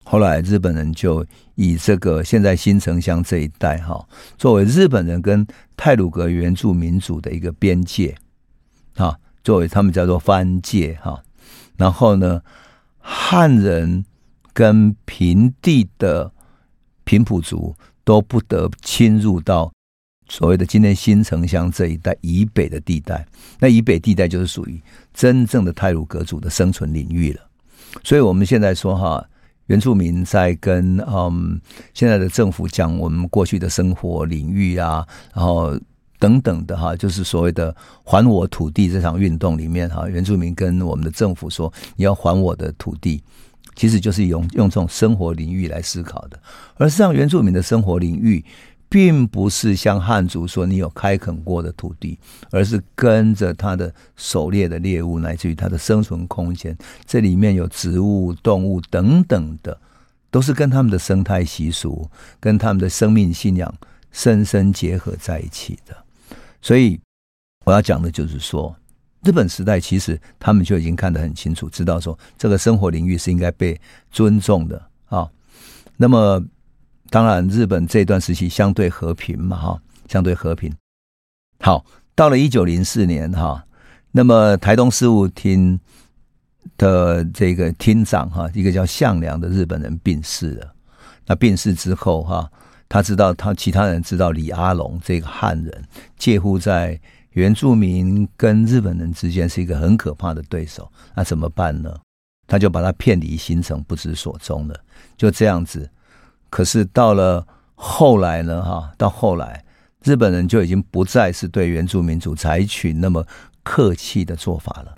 [0.03, 4.05] 后来日本人就以这个现在新城乡这一带哈，
[4.37, 8.13] 作为日本人跟泰鲁阁原住民族的一个边界，
[8.95, 11.23] 啊，作为他们叫做藩界哈。
[11.77, 12.41] 然后呢，
[12.99, 14.03] 汉人
[14.51, 16.31] 跟平地的
[17.05, 19.71] 平埔族都不得侵入到
[20.27, 23.25] 所谓的今天新城乡这一带以北的地带。
[23.59, 24.81] 那以北地带就是属于
[25.13, 27.41] 真正的太鲁阁族的生存领域了。
[28.03, 29.25] 所以我们现在说哈。
[29.67, 31.59] 原住民在跟嗯
[31.95, 35.75] 现在的政府讲我们过去的生活领域啊，然后
[36.19, 43.23] 等等的哈，就是所谓的还我土地这场运动里面哈，原住民跟我们的政府说，你要还我的土地，
[43.75, 46.39] 其实就是用用这种生活领域来思考的，
[46.75, 48.43] 而实际上原住民的生活领域。
[48.87, 52.17] 并不是像汉族说你有开垦过的土地，
[52.51, 59.77] 而是跟着他的狩猎的猎物，乃至于他的生存空间，这里面有植物、动物等等的，
[60.29, 62.07] 都是跟他们的生态习俗、
[62.39, 63.73] 跟他们的生命信仰
[64.11, 65.97] 深深结合在一起的。
[66.61, 66.97] 所以
[67.65, 68.73] 我要讲的就是说，
[69.25, 73.77] 日本时代其实他们就已经看得很清楚，知道说这个生活领域是应该被
[74.11, 75.27] 尊重的啊。
[75.97, 76.41] 那么。
[77.11, 80.73] 当然，日本这段时期相对和平嘛，哈，相对和平。
[81.59, 81.85] 好，
[82.15, 83.63] 到了一九零四年，哈，
[84.11, 85.79] 那么台东事务厅
[86.77, 90.73] 的这个厅长，哈，一个叫项梁的日本人病逝了。
[91.27, 92.51] 那病逝之后，哈，
[92.89, 95.83] 他知道他其他人知道李阿龙这个汉人
[96.17, 96.99] 介乎在
[97.35, 101.93] 原住民跟日本人之间是一个很可怕的对手，那怎么办呢？
[102.47, 104.79] 他就把他骗离新城，不知所踪了。
[105.17, 105.89] 就这样子。
[106.49, 107.45] 可是到了
[107.75, 109.65] 后来呢，哈，到后来
[110.03, 113.25] 日本人就已经不再是对原住民族采取那么
[113.63, 114.95] 客气的做法了，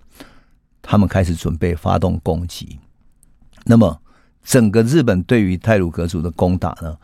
[0.84, 2.80] 他们开始准备发动攻击。
[3.66, 4.00] 那么
[4.44, 6.96] 整个日本对于太鲁阁族的攻打呢，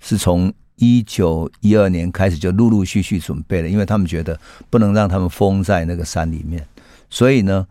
[0.00, 4.36] 是从一九一二年开始就陆陆续续准备了，因为他们觉得
[4.68, 6.66] 不能让他们封在那个山里面，
[7.08, 7.64] 所以呢，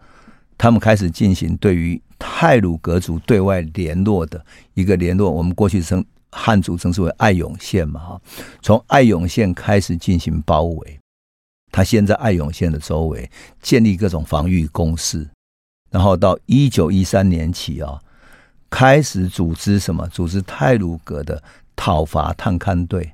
[0.58, 4.46] 他们开始进行对于泰鲁格族对外联络的
[4.76, 5.30] 一个联络。
[5.30, 6.04] 我们过去称。
[6.34, 8.22] 汉族称之为爱永县嘛，哈，
[8.62, 10.98] 从爱永县开始进行包围，
[11.74, 13.30] 他先在爱永县的周围
[13.62, 15.28] 建立各种防御工事，
[15.90, 18.00] 然后到一九一三年起啊，
[18.70, 20.08] 开始组织什么？
[20.08, 21.44] 组织泰鲁格的
[21.84, 23.12] 讨伐探勘队，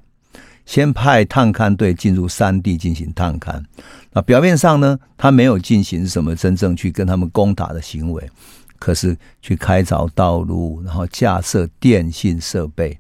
[0.65, 3.63] 先派探勘队进入山地进行探勘。
[4.12, 8.30] 那表面上呢，他没有进行什么真正去跟他们攻打的行为，
[8.77, 12.99] 可是去开凿道路，然后架设电信设备，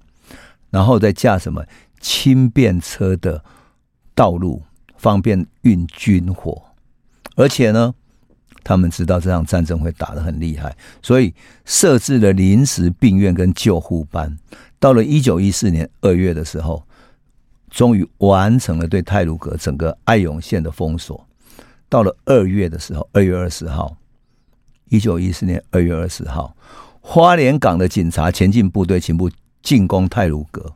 [0.69, 1.61] 然后再架什么
[1.99, 3.43] 轻便车的
[4.15, 4.63] 道路，
[4.95, 6.61] 方便运军火。
[7.35, 7.93] 而且呢，
[8.67, 14.37] 他们知道这场战争会打得很厉害，所以设置了临时病院跟救护班。
[14.77, 16.83] 到了一九一四年二月的时候，
[17.71, 21.25] 终于完成了对泰鲁阁整个爱永县的封锁。
[21.87, 23.95] 到了二月的时候，二月二十号，
[24.89, 26.53] 一九一四年二月二十号，
[26.99, 29.31] 花莲港的警察前进部队全部
[29.63, 30.73] 进攻泰鲁阁，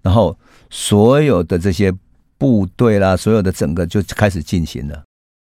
[0.00, 0.34] 然后
[0.70, 1.92] 所有的这些
[2.38, 5.04] 部队啦，所有的整个就开始进行了，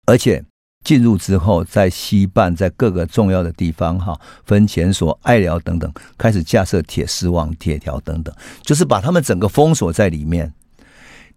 [0.06, 0.44] 而且
[0.86, 10.52] 进入之后，在西半，在各个重要的地方，哈，分前所、爱寮等等，开始架设铁丝网、铁条等等，就是把他们整个封锁在里面。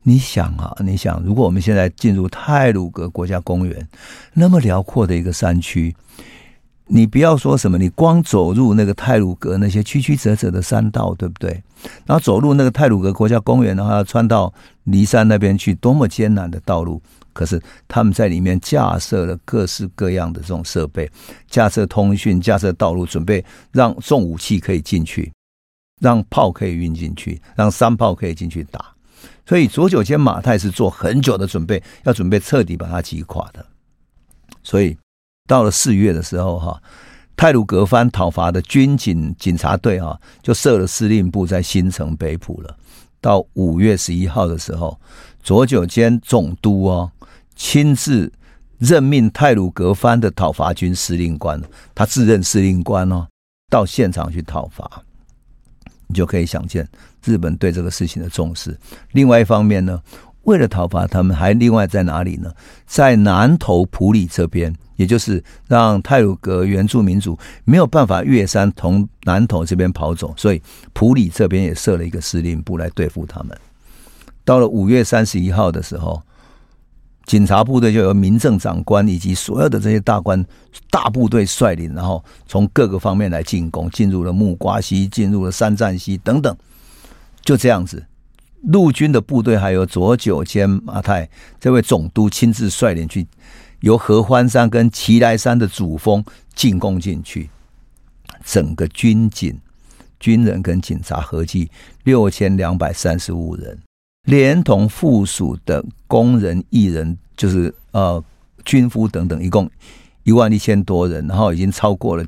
[0.04, 3.88] 你想啊，你想，如果我们现在进入太鲁阁国家公园，
[4.36, 5.96] 那么辽阔的一个山区，
[6.86, 11.50] 你不要说什么，你光走入那个太鲁阁那些曲曲折折的山道，对不对？
[12.06, 17.02] 然后走入那个太鲁阁国家公园的话，要穿到梨山那边去，多么艰难的道路！
[17.40, 21.10] 可是他们在里面架设了各式各样的这种设备，
[21.48, 25.32] 架设通讯，架设道路，准备让重武器可以进去，
[26.02, 28.94] 让炮可以运进去，让山炮可以进去打。
[29.46, 33.66] 所以左九间马太是做很久的准备，要准备彻底把它击垮的。
[34.62, 34.98] 所以
[35.48, 36.84] 到了四月的时候，哈，
[37.38, 42.76] 太鲁格藩讨伐的军警警察队，哈，就设了司令部在新城北埔了。
[43.22, 45.00] 到五月十一号的时候，
[45.42, 47.12] 左九间总督哦，
[47.60, 48.32] 亲自
[48.78, 51.62] 任命泰鲁格藩的讨伐军司令官，
[51.94, 53.28] 他自任司令官哦，
[53.70, 54.90] 到现场去讨伐。
[56.08, 56.88] 你就可以想见
[57.24, 58.76] 日本对这个事情的重视。
[59.12, 60.02] 另外一方面呢，
[60.44, 62.50] 为了讨伐他们，还另外在哪里呢？
[62.88, 70.62] 在南投埔里这边，也就是让泰鲁格原住民族没有办法越山从南投这边跑走，所以
[70.94, 73.56] 埔里这边也设了一个司令部来对付他们。
[74.46, 76.24] 到了五月三十一号的时候。
[77.30, 80.44] 警察部队就由民政长官以及所有的这些大官、
[80.90, 86.58] 大部队率领，然后从各个方面来进攻，进入了木瓜溪，进入了三战溪等等，
[87.44, 88.04] 就这样子，
[88.64, 93.28] 陆军的部队还有左九间麻太这位总督亲自率领去，
[93.82, 97.52] 由合欢山跟奇莱山的主峰进攻进去，
[98.44, 99.56] 整个军警、
[100.20, 101.70] 军人跟警察合计
[102.06, 103.78] 六千两百三十五人。
[104.24, 108.24] 连同附属的工人、艺人，就是呃
[108.66, 109.70] 军夫等等，一共
[110.24, 112.26] 一万一千多人，然后已经超过了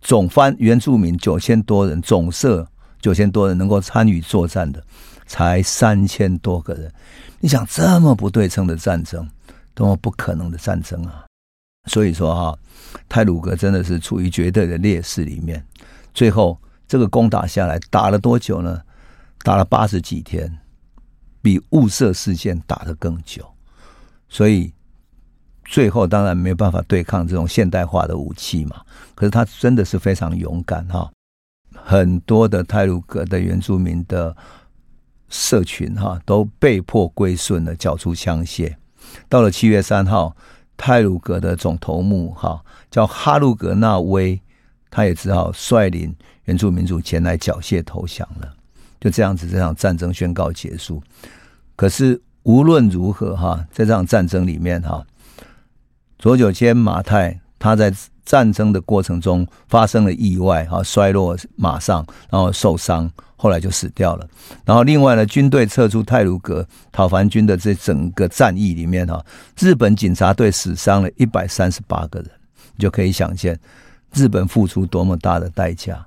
[0.00, 2.66] 总番原住民九千多人，总社
[3.00, 4.82] 九千多人能够参与作战的
[5.26, 6.92] 才三千多个人。
[7.40, 9.26] 你想这么不对称的战争，
[9.74, 11.24] 多么不可能的战争啊！
[11.88, 12.58] 所以说哈，
[13.08, 15.64] 泰鲁格真的是处于绝对的劣势里面。
[16.12, 18.82] 最后这个攻打下来，打了多久呢？
[19.44, 20.58] 打了八十几天。
[21.48, 23.42] 比雾社事件打得更久，
[24.28, 24.70] 所以
[25.64, 28.82] 最后当然没有办法对抗这种现代化的武器嘛。
[29.14, 31.10] 可是他真的是非常勇敢哈，
[31.74, 34.36] 很多的泰鲁阁的原住民的
[35.30, 38.76] 社群哈都被迫归顺了，缴出枪械。
[39.26, 40.36] 到了七月三号，
[40.76, 44.38] 泰鲁阁的总头目哈叫哈鲁格纳威，
[44.90, 48.54] 他也只好率领原住民族前来缴械投降了。
[49.00, 51.02] 就这样子，这场战争宣告结束。
[51.78, 55.06] 可是无论如何哈，在这场战争里面哈，
[56.18, 64.28] 佐久间马太他在战争的过程中发生了意外哈，摔落马上，然后受伤，后来就死掉了。
[64.64, 69.24] 然后另外呢，军队撤出太鲁阁讨伐军的这整个战役里面哈，
[69.56, 72.28] 日本警察队死伤了一百三十八个人，
[72.74, 73.56] 你就可以想见
[74.12, 76.04] 日本付出多么大的代价。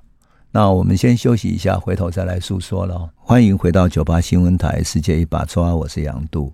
[0.54, 3.10] 那我们先休息一下，回头再来诉说了。
[3.16, 6.52] 欢迎回到九八新闻台《世界一把抓》，我是杨度。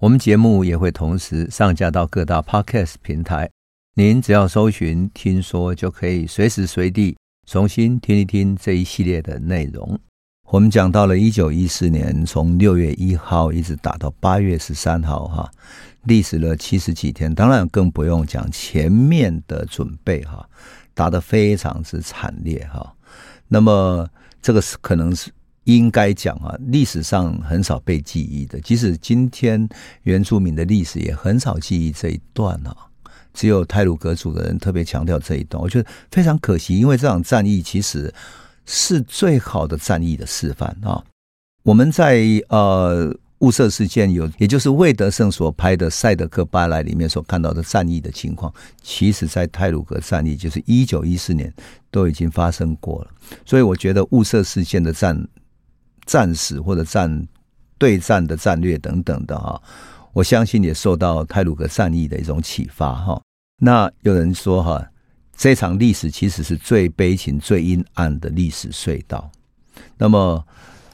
[0.00, 3.48] 我们节目也会同时上架到各大 Podcast 平台，
[3.94, 7.16] 您只要搜寻“听说”，就可以随时随地
[7.46, 9.96] 重新听一听这一系列的内容。
[10.48, 15.48] 我们讲到了一九一四年，从六月一号一直打到八月十三号，哈，
[16.02, 17.32] 历时了七十几天。
[17.32, 20.44] 当然更不用讲前面的准备，哈，
[20.94, 22.92] 打得非常之惨烈，哈。
[23.48, 24.08] 那么，
[24.42, 25.30] 这个是可能是
[25.64, 28.60] 应该讲啊，历史上很少被记忆的。
[28.60, 29.68] 即使今天
[30.02, 32.76] 原住民的历史也很少记忆这一段啊，
[33.34, 35.62] 只有泰鲁格族的人特别强调这一段。
[35.62, 38.12] 我觉得非常可惜，因为这场战役其实
[38.64, 41.02] 是最好的战役的示范啊。
[41.62, 51.52] 我们在呃雾社事件有，也就是魏德胜所拍的《赛德克巴莱》里面所看到的战役的情况，其实在泰鲁格战役，就是一九一四年
[51.96, 53.10] 都已经发生过了。
[53.46, 55.16] 所以我觉得物色事件的战
[56.04, 57.26] 战史或者战
[57.78, 59.60] 对战的战略等等的哈，
[60.12, 63.18] 我相信也受到泰鲁格战役的一种启发哈。
[63.58, 64.86] 那有人说哈，
[65.34, 69.30] 这场历史其实是最悲情、最阴暗的历史隧道。
[69.96, 70.44] 那么。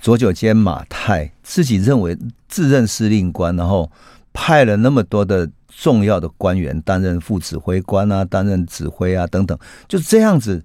[0.03, 3.89] 左九间马太自己认为自任司令官，然后
[4.33, 10.61] 派了那么多的重要的官员担任副指挥官啊，担任指挥啊等等，就这样子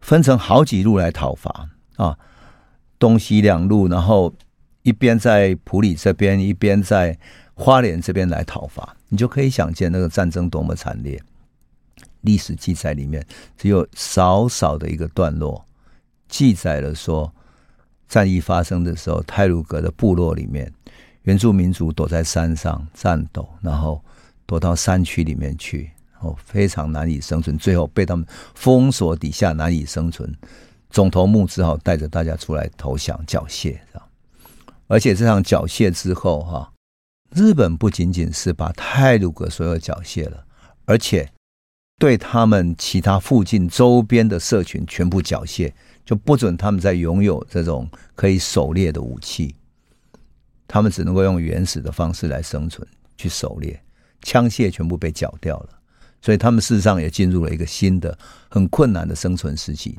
[0.00, 2.18] 分成好几路来讨伐啊，
[2.98, 4.32] 东西两路，然后
[4.82, 7.18] 一边在普里这边，一边在
[7.54, 11.20] 花莲这边来讨伐，你就可以想见那个战争多么惨烈。
[12.22, 13.24] 历史记载里面
[13.56, 15.64] 只有少少的一个段落
[16.28, 17.32] 记载了说。
[18.08, 20.72] 战役发生的时候，泰鲁阁的部落里面，
[21.22, 24.00] 原住民族躲在山上战斗，然后
[24.46, 25.90] 躲到山区里面去，
[26.20, 30.32] 哦，非常难以生存，最后被他们封锁底下难以生存。
[30.90, 33.76] 总头目只好带着大家出来投降缴械，
[34.86, 36.72] 而且这场缴械之后，哈，
[37.34, 40.44] 日本不仅仅是把泰鲁格所有缴械了，
[40.84, 41.30] 而且
[41.98, 45.72] 对他们其他附近周边的社群全部缴械。
[46.06, 49.56] 就不准他们再拥有这种可以狩猎的武器，
[50.68, 52.86] 他们只能够用原始的方式来生存，
[53.16, 53.82] 去狩猎，
[54.22, 55.75] 枪械全部被缴掉了，
[56.26, 58.18] 所以他们事实上也进入了一个新的
[58.48, 59.96] 很困难的生存时期。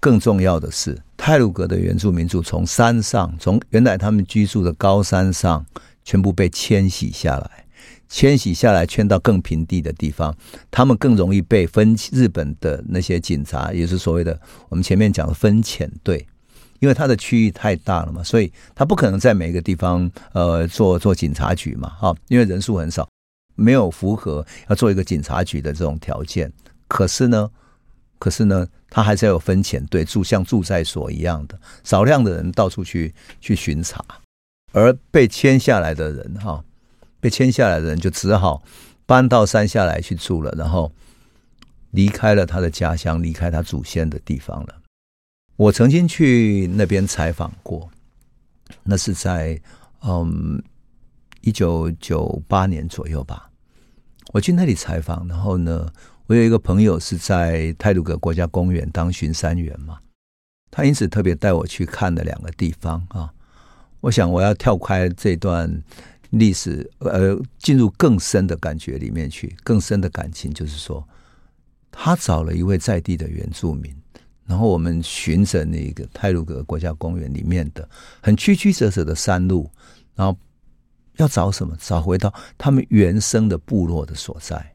[0.00, 5.64] 更重要的是，泰鲁阁的原住民族从山上，从原来他们居住的高山上，
[6.04, 7.64] 全部被迁徙下来。
[8.08, 10.36] 迁徙下来，迁到更平地的地方，
[10.68, 14.36] 他们更容易被分日本的那些警察，也是所谓的
[14.68, 16.26] 我们前面讲的分遣队，
[16.80, 23.07] 因为它的区域太大了嘛，所以他不可能在每一个地方呃做做警察局嘛，哈，因为人数很少，
[23.58, 26.50] 没有符合要做一个警察局的这种条件。
[26.86, 27.50] 可是呢，
[28.18, 34.02] 可是呢，他还是要有分遣队住，像住在所一样的少量的人到处去去巡查，
[34.72, 36.64] 而被签下来的人哈。
[37.20, 38.62] 被签下来的人就只好
[39.04, 40.92] 搬到山下来去住了，然后
[41.90, 44.74] 离开了他的家乡，离开他祖先的地方了。
[45.56, 47.90] 我曾经去那边采访过，
[48.84, 49.60] 那是在
[50.02, 50.62] 嗯
[51.40, 53.47] 一九九八年左右吧。
[54.32, 55.90] 我去那里采访，然后呢，
[56.26, 59.98] 我有一个朋友是在泰鲁阁国家公园当巡山员嘛，
[60.70, 63.32] 他因此特别带我去看了两个地方啊。
[64.00, 65.82] 我想我要跳开这段。
[66.32, 71.02] 历史，呃，进入更深的感觉里面去，更深的感情，就是说，
[71.90, 73.90] 他找了一位在地的原住民，
[74.44, 77.88] 然后我们循着那个泰鲁阁国家公园里面的
[78.20, 79.70] 很曲曲折折的山路，
[80.14, 80.38] 然后
[81.18, 81.76] 要找什么？
[81.78, 84.74] 找回到他们原生的部落的所在。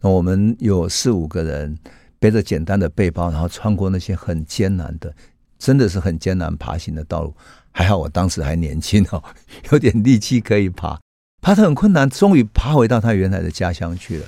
[0.00, 1.76] 那我们有四五个人
[2.18, 5.12] 背着简单的背包，然后穿过那些很艰难的，
[5.58, 7.34] 真的是很艰难爬行的道路。
[7.72, 9.22] 还好我当时还年轻哦，
[9.72, 11.00] 有点力气可以爬，
[11.40, 14.26] 爬得很困难，终于爬回到他原来的家乡去了。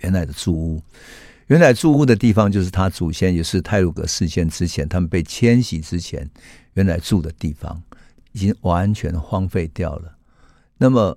[0.00, 0.82] 原来的住屋，
[1.46, 6.28] 原来住屋的地方就是他祖先，也是泰鲁格事件之前他们被迁徙之前
[6.74, 7.82] 原来住的地方，
[8.32, 10.12] 已经完全荒废掉了。
[10.78, 11.16] 那么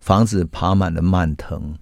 [0.00, 1.74] 房子爬满了蔓藤，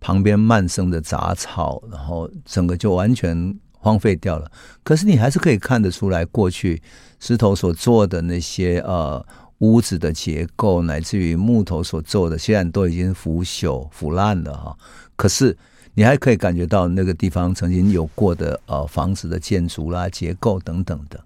[0.00, 3.58] 旁边蔓生的杂草，然后整个就完全。
[3.82, 4.52] 荒废掉了，
[4.84, 6.82] 可是你还是可以看得出来，过去
[7.18, 9.24] 石头所做的那些呃
[9.60, 14.76] 屋子的结构，乃至于木头所做的，现在都已经腐朽腐烂了哈。
[15.16, 15.56] 可是
[15.94, 21.18] 你还可以感觉到那个地方曾经有过的呃房子的建筑啦、结构等等的。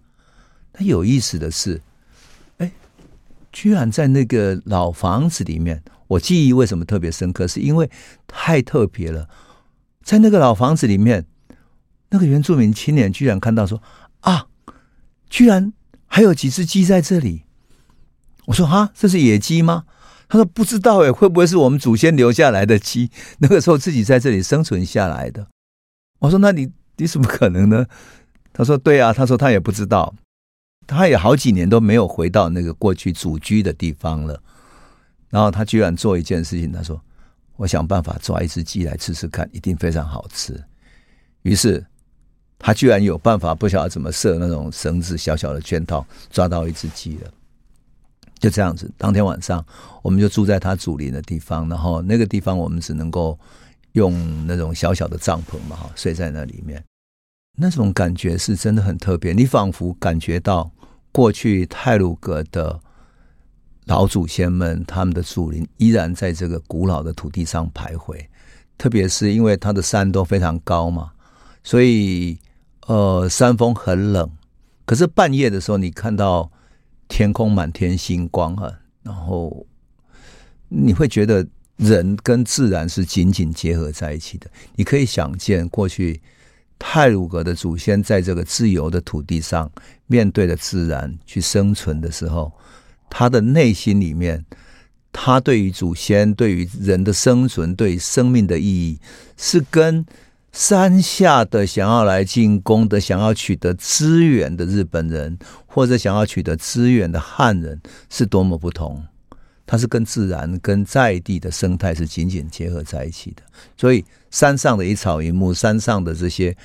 [0.75, 1.83] 那有意思的是，
[3.55, 7.47] 居然在那个老房子里面，我记忆为什么特别深刻？
[7.47, 7.89] 是因为
[8.27, 9.29] 太特别了，
[10.03, 11.25] 在那个老房子里面。
[12.11, 13.83] 那个原住民青年居然看到说
[14.21, 14.47] 啊，
[15.29, 15.73] 居然
[16.07, 17.43] 还有几只鸡在这里。
[18.47, 19.85] 我说哈，这是野鸡吗？
[20.29, 23.11] 他说不知道哎，会不会是我们祖先留下来的鸡？
[23.39, 25.49] 那个时候自己在这里生存下来的。
[26.21, 27.87] 我说那你你怎么可能呢？
[28.53, 30.15] 他说对啊，他说他也不知道，
[30.87, 34.41] 他也好几年都没有回到那个过去祖居的地方了。
[35.30, 37.01] 然后他居然做一件事情，他说
[37.57, 40.62] 我想办法抓一只鸡来吃吃看，一定非常好吃。
[41.43, 41.85] 于是。
[42.57, 47.30] 他居然有办法，不晓得怎么设那种绳子，小小的圈套，抓到一只鸡了。
[48.39, 49.62] 就这样子，当天晚上
[50.01, 53.39] 我们就住在他祖林的地方，然后那个地方我们只能够
[53.93, 56.82] 用那种小小的帐篷嘛，哈，睡在那里面。
[57.59, 60.70] 那种感觉是真的很特别，你仿佛感觉到
[61.15, 62.81] 过去泰鲁阁的
[63.85, 68.19] 老祖先们他们的祖灵依然在这个古老的土地上徘徊，
[68.77, 71.12] 特别是因为它的山都非常高嘛，
[71.62, 72.37] 所以
[72.89, 74.29] 呃山峰很冷。
[74.85, 76.51] 可是半夜的时候，你看到
[77.07, 79.65] 天空满天星光啊，然后
[80.69, 81.47] 你会觉得
[81.77, 84.51] 人跟自然是紧紧结合在一起的。
[84.75, 86.21] 你可以想见，过去
[86.87, 89.72] 泰鲁格的祖先在这个自由的土地上，
[90.07, 92.53] 面对着自然去生存的时候，
[93.09, 94.45] 他的内心里面，
[95.11, 99.01] 他对于祖先、对于人的生存、对生命的意义，
[99.37, 100.05] 是跟。
[100.53, 109.03] 山下的想要来进攻的、想要取得资源的日本人，或者想要取得资源的汉人，是多么不同！
[109.66, 113.43] 他是跟自然、跟在地的生态是紧紧结合在一起的。
[113.76, 114.05] 所以，
[114.35, 116.57] 山上的一草一木，山上的这些，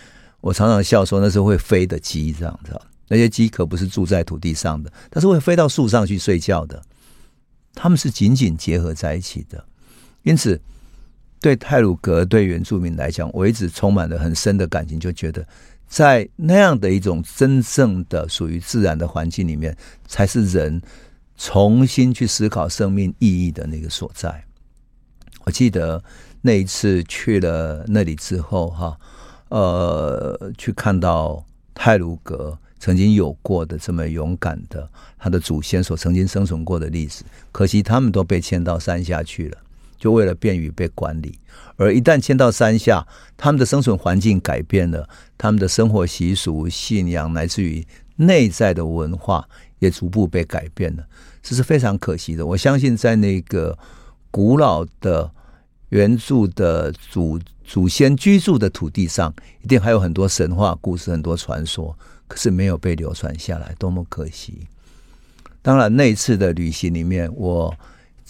[0.41, 2.75] 我常常笑说那是会飞的鸡，这样子。
[3.07, 6.81] 那些鸡可不是住在土地上的，它是会飞到树上去睡觉的。
[7.75, 9.63] 它们是紧紧结合在一起的，
[10.23, 10.59] 因此。
[11.41, 15.47] 对泰鲁阁对原住民来讲，我一直充满了很深的感情，就觉得
[15.87, 19.73] 在那样的一种真正的属于自然的环境里面，
[20.05, 20.81] 才是人
[21.37, 24.43] 重新去思考生命意义的那个所在。
[25.45, 26.03] 我记得
[26.41, 28.97] 那一次去了那里之后，哈，
[29.49, 39.57] 呃，去看到泰鲁阁曾经有过的这么勇敢的他的祖先所曾经生存过的历史，可惜他们都被迁到山下去了。
[39.97, 41.37] 就为了便于被管理，
[41.75, 47.85] 而一旦迁到山下，他们的生存环境改变了，他们的生活习俗、信仰，乃至于
[48.15, 49.45] 内在的文化，
[49.79, 51.03] 也逐步被改变了，
[51.43, 52.45] 这是非常可惜的。
[52.45, 53.77] 我相信，在那个
[54.31, 55.29] 古老的
[55.89, 59.33] 原住的祖祖先居住的土地上，
[59.63, 64.67] 一定还有很多神话故事、很多传说，可是没有被流传下来，多么可惜！
[65.61, 67.75] 当然，那一次的旅行里面，我。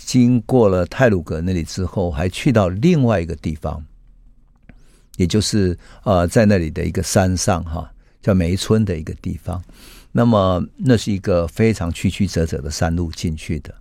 [0.02, 3.84] 经过了泰鲁阁那里之后，还去到另外一个地方，
[5.18, 7.92] 也就是呃，在那里的一个山上哈，
[8.22, 9.62] 叫梅村的一个地方。
[10.14, 13.76] 那么那是一个非常曲曲折折的山路进去的。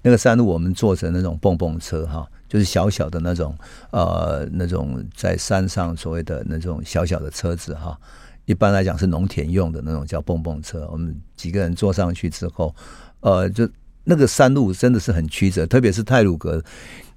[0.00, 3.56] 那个山路我们坐着那种蹦蹦车哈，就是小小的那种
[3.90, 7.98] 呃那种在山上所谓的那种小小的车子哈。
[8.46, 10.88] 一般来讲是农田用的那种叫蹦蹦车。
[10.90, 12.74] 我们几个人坐上去之后，
[13.20, 13.68] 呃就。
[14.10, 16.64] 那个山路真的是很曲折，特别是泰鲁阁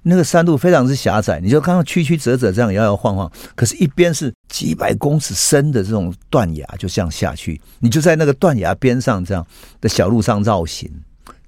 [0.02, 9.46] 那个山路非常之狭窄，你就看到曲曲折折这样摇摇晃晃，可是，一边是几百公尺深的这种断崖，就这样下去，你就在那个断崖边上这样
[9.80, 10.92] 的小路上绕行，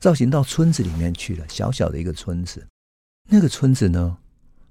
[0.00, 2.66] 绕行到村子里面去了，小小的一个村子。
[3.30, 4.18] 那个村子呢，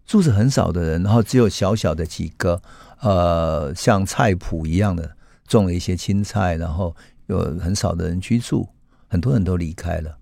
[0.06, 2.62] 住着很少的人，然后只有小小的几个，
[3.02, 6.96] 呃，像菜圃一样的种了一些青菜，然后
[7.28, 8.70] 有很少的人居住，
[9.08, 10.20] 很多人都离开了。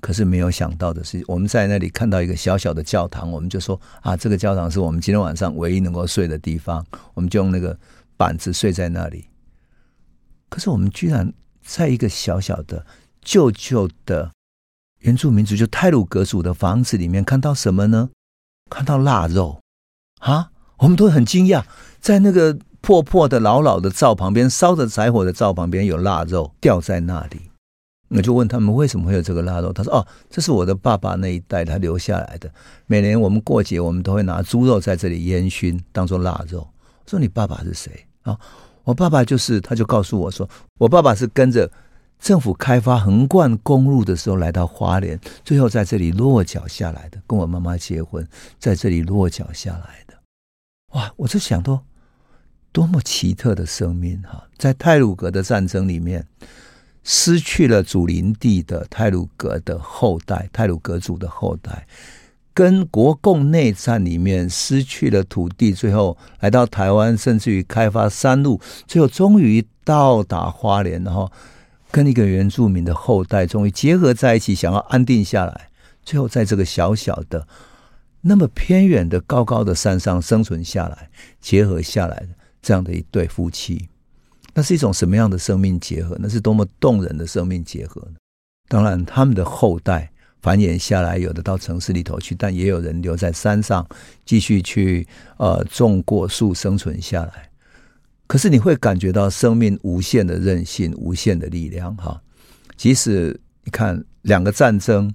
[0.00, 6.84] 可是没有想到的是，我们在那里看到一个小小的教堂，我们就说啊，这个教堂是我们今天晚上唯一能够睡的地方，
[7.14, 7.76] 我们就用那个
[8.16, 9.24] 板子睡在那里。
[10.48, 11.32] 可是我们居然
[11.62, 12.86] 在一个小小的、
[13.22, 14.30] 旧旧的
[15.00, 18.10] 原住民族就泰鲁格族的房子里面看到什么呢？
[18.68, 19.60] 看到腊肉
[20.20, 20.50] 啊！
[20.78, 21.62] 我们都很惊讶，
[22.00, 27.50] 在那个破破的、老老的灶旁边，烧着柴火的灶旁边有腊肉掉在那里。
[28.08, 29.72] 我就问他们为什么会有这个腊肉？
[29.72, 32.50] 他说：“哦，这是我的爸爸那一代他留下来的。
[32.86, 36.68] 每年我们过节，我们都会拿猪肉在这里烟熏，当做腊肉。”
[37.06, 38.38] 说：“你爸爸是谁？”啊，
[38.84, 41.70] 我爸爸就是，他就告诉我说：“我爸爸是跟着
[42.18, 48.26] 政府开发横贯公路的时候来到花莲，最后在这里落脚下来的，跟我妈妈结婚，
[48.58, 50.14] 在这里落脚下来的。”
[50.94, 51.12] 哇！
[51.16, 51.84] 我就想到
[52.72, 56.26] 多么奇特的生命哈，在泰鲁格的战争里面。
[57.08, 61.86] 失去了祖林地的泰鲁格的后代，泰鲁格族的后代，
[62.52, 71.30] 跟国共内战里面失去了土地，最后来到台湾，甚至于开发山路，最后终于到达花莲，然后
[71.96, 75.70] 跟一个原住民的后代终于结合在一起，想要安定下来，
[76.04, 77.48] 最后在这个小小的、
[78.20, 81.08] 那么偏远的高高的山上生存下来，
[81.40, 82.28] 结合下来的
[82.60, 83.88] 这样的一对夫妻。
[84.52, 86.18] 那是一种什么样的生命结合？
[86.20, 88.16] 那是多么动人的生命结合呢？
[88.68, 93.88] 当然，他们的后代繁衍下来，有的到城市里头去，但也有人留在山上，
[94.26, 97.48] 继续去呃种果树生存下来。
[98.26, 102.20] 可是你会感觉到生命无限的韧性、无限的力量哈。
[102.76, 105.14] 即使你看两个战争。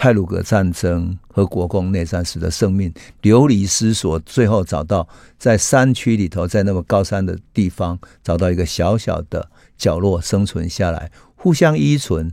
[0.00, 5.08] 泰鲁格战争和国共内战使得生命流离失所，最后找到
[5.40, 12.32] 在山区里头，在那么高山的地方，找到一个小小的角落生存下来，互相依存，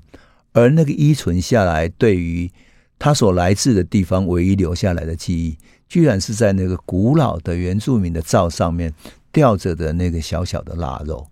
[0.53, 2.51] 而那个依存下来，对于
[2.99, 5.57] 他所来自的地方唯一留下来的记忆，
[5.89, 8.93] 居然是在那个古老的原住民的灶上面
[9.35, 11.27] 吊着的那个小小的腊肉。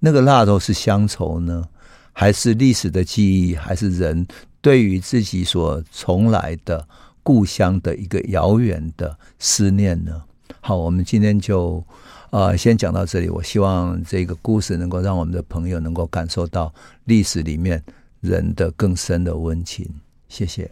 [0.00, 1.64] 那个腊肉是乡愁呢，
[2.12, 4.26] 还是历史的记忆，还是人
[4.60, 6.84] 对于自己所从来的
[7.22, 10.20] 故乡的一个遥远的思念呢？
[10.60, 11.82] 好，我们今天就
[12.30, 13.28] 呃先讲到这里。
[13.28, 16.74] 我希望这个故事能够让我们的朋友能够感受到
[17.04, 17.80] 历史里面
[18.20, 19.88] 人的更深的温情，
[20.28, 20.68] 谢谢。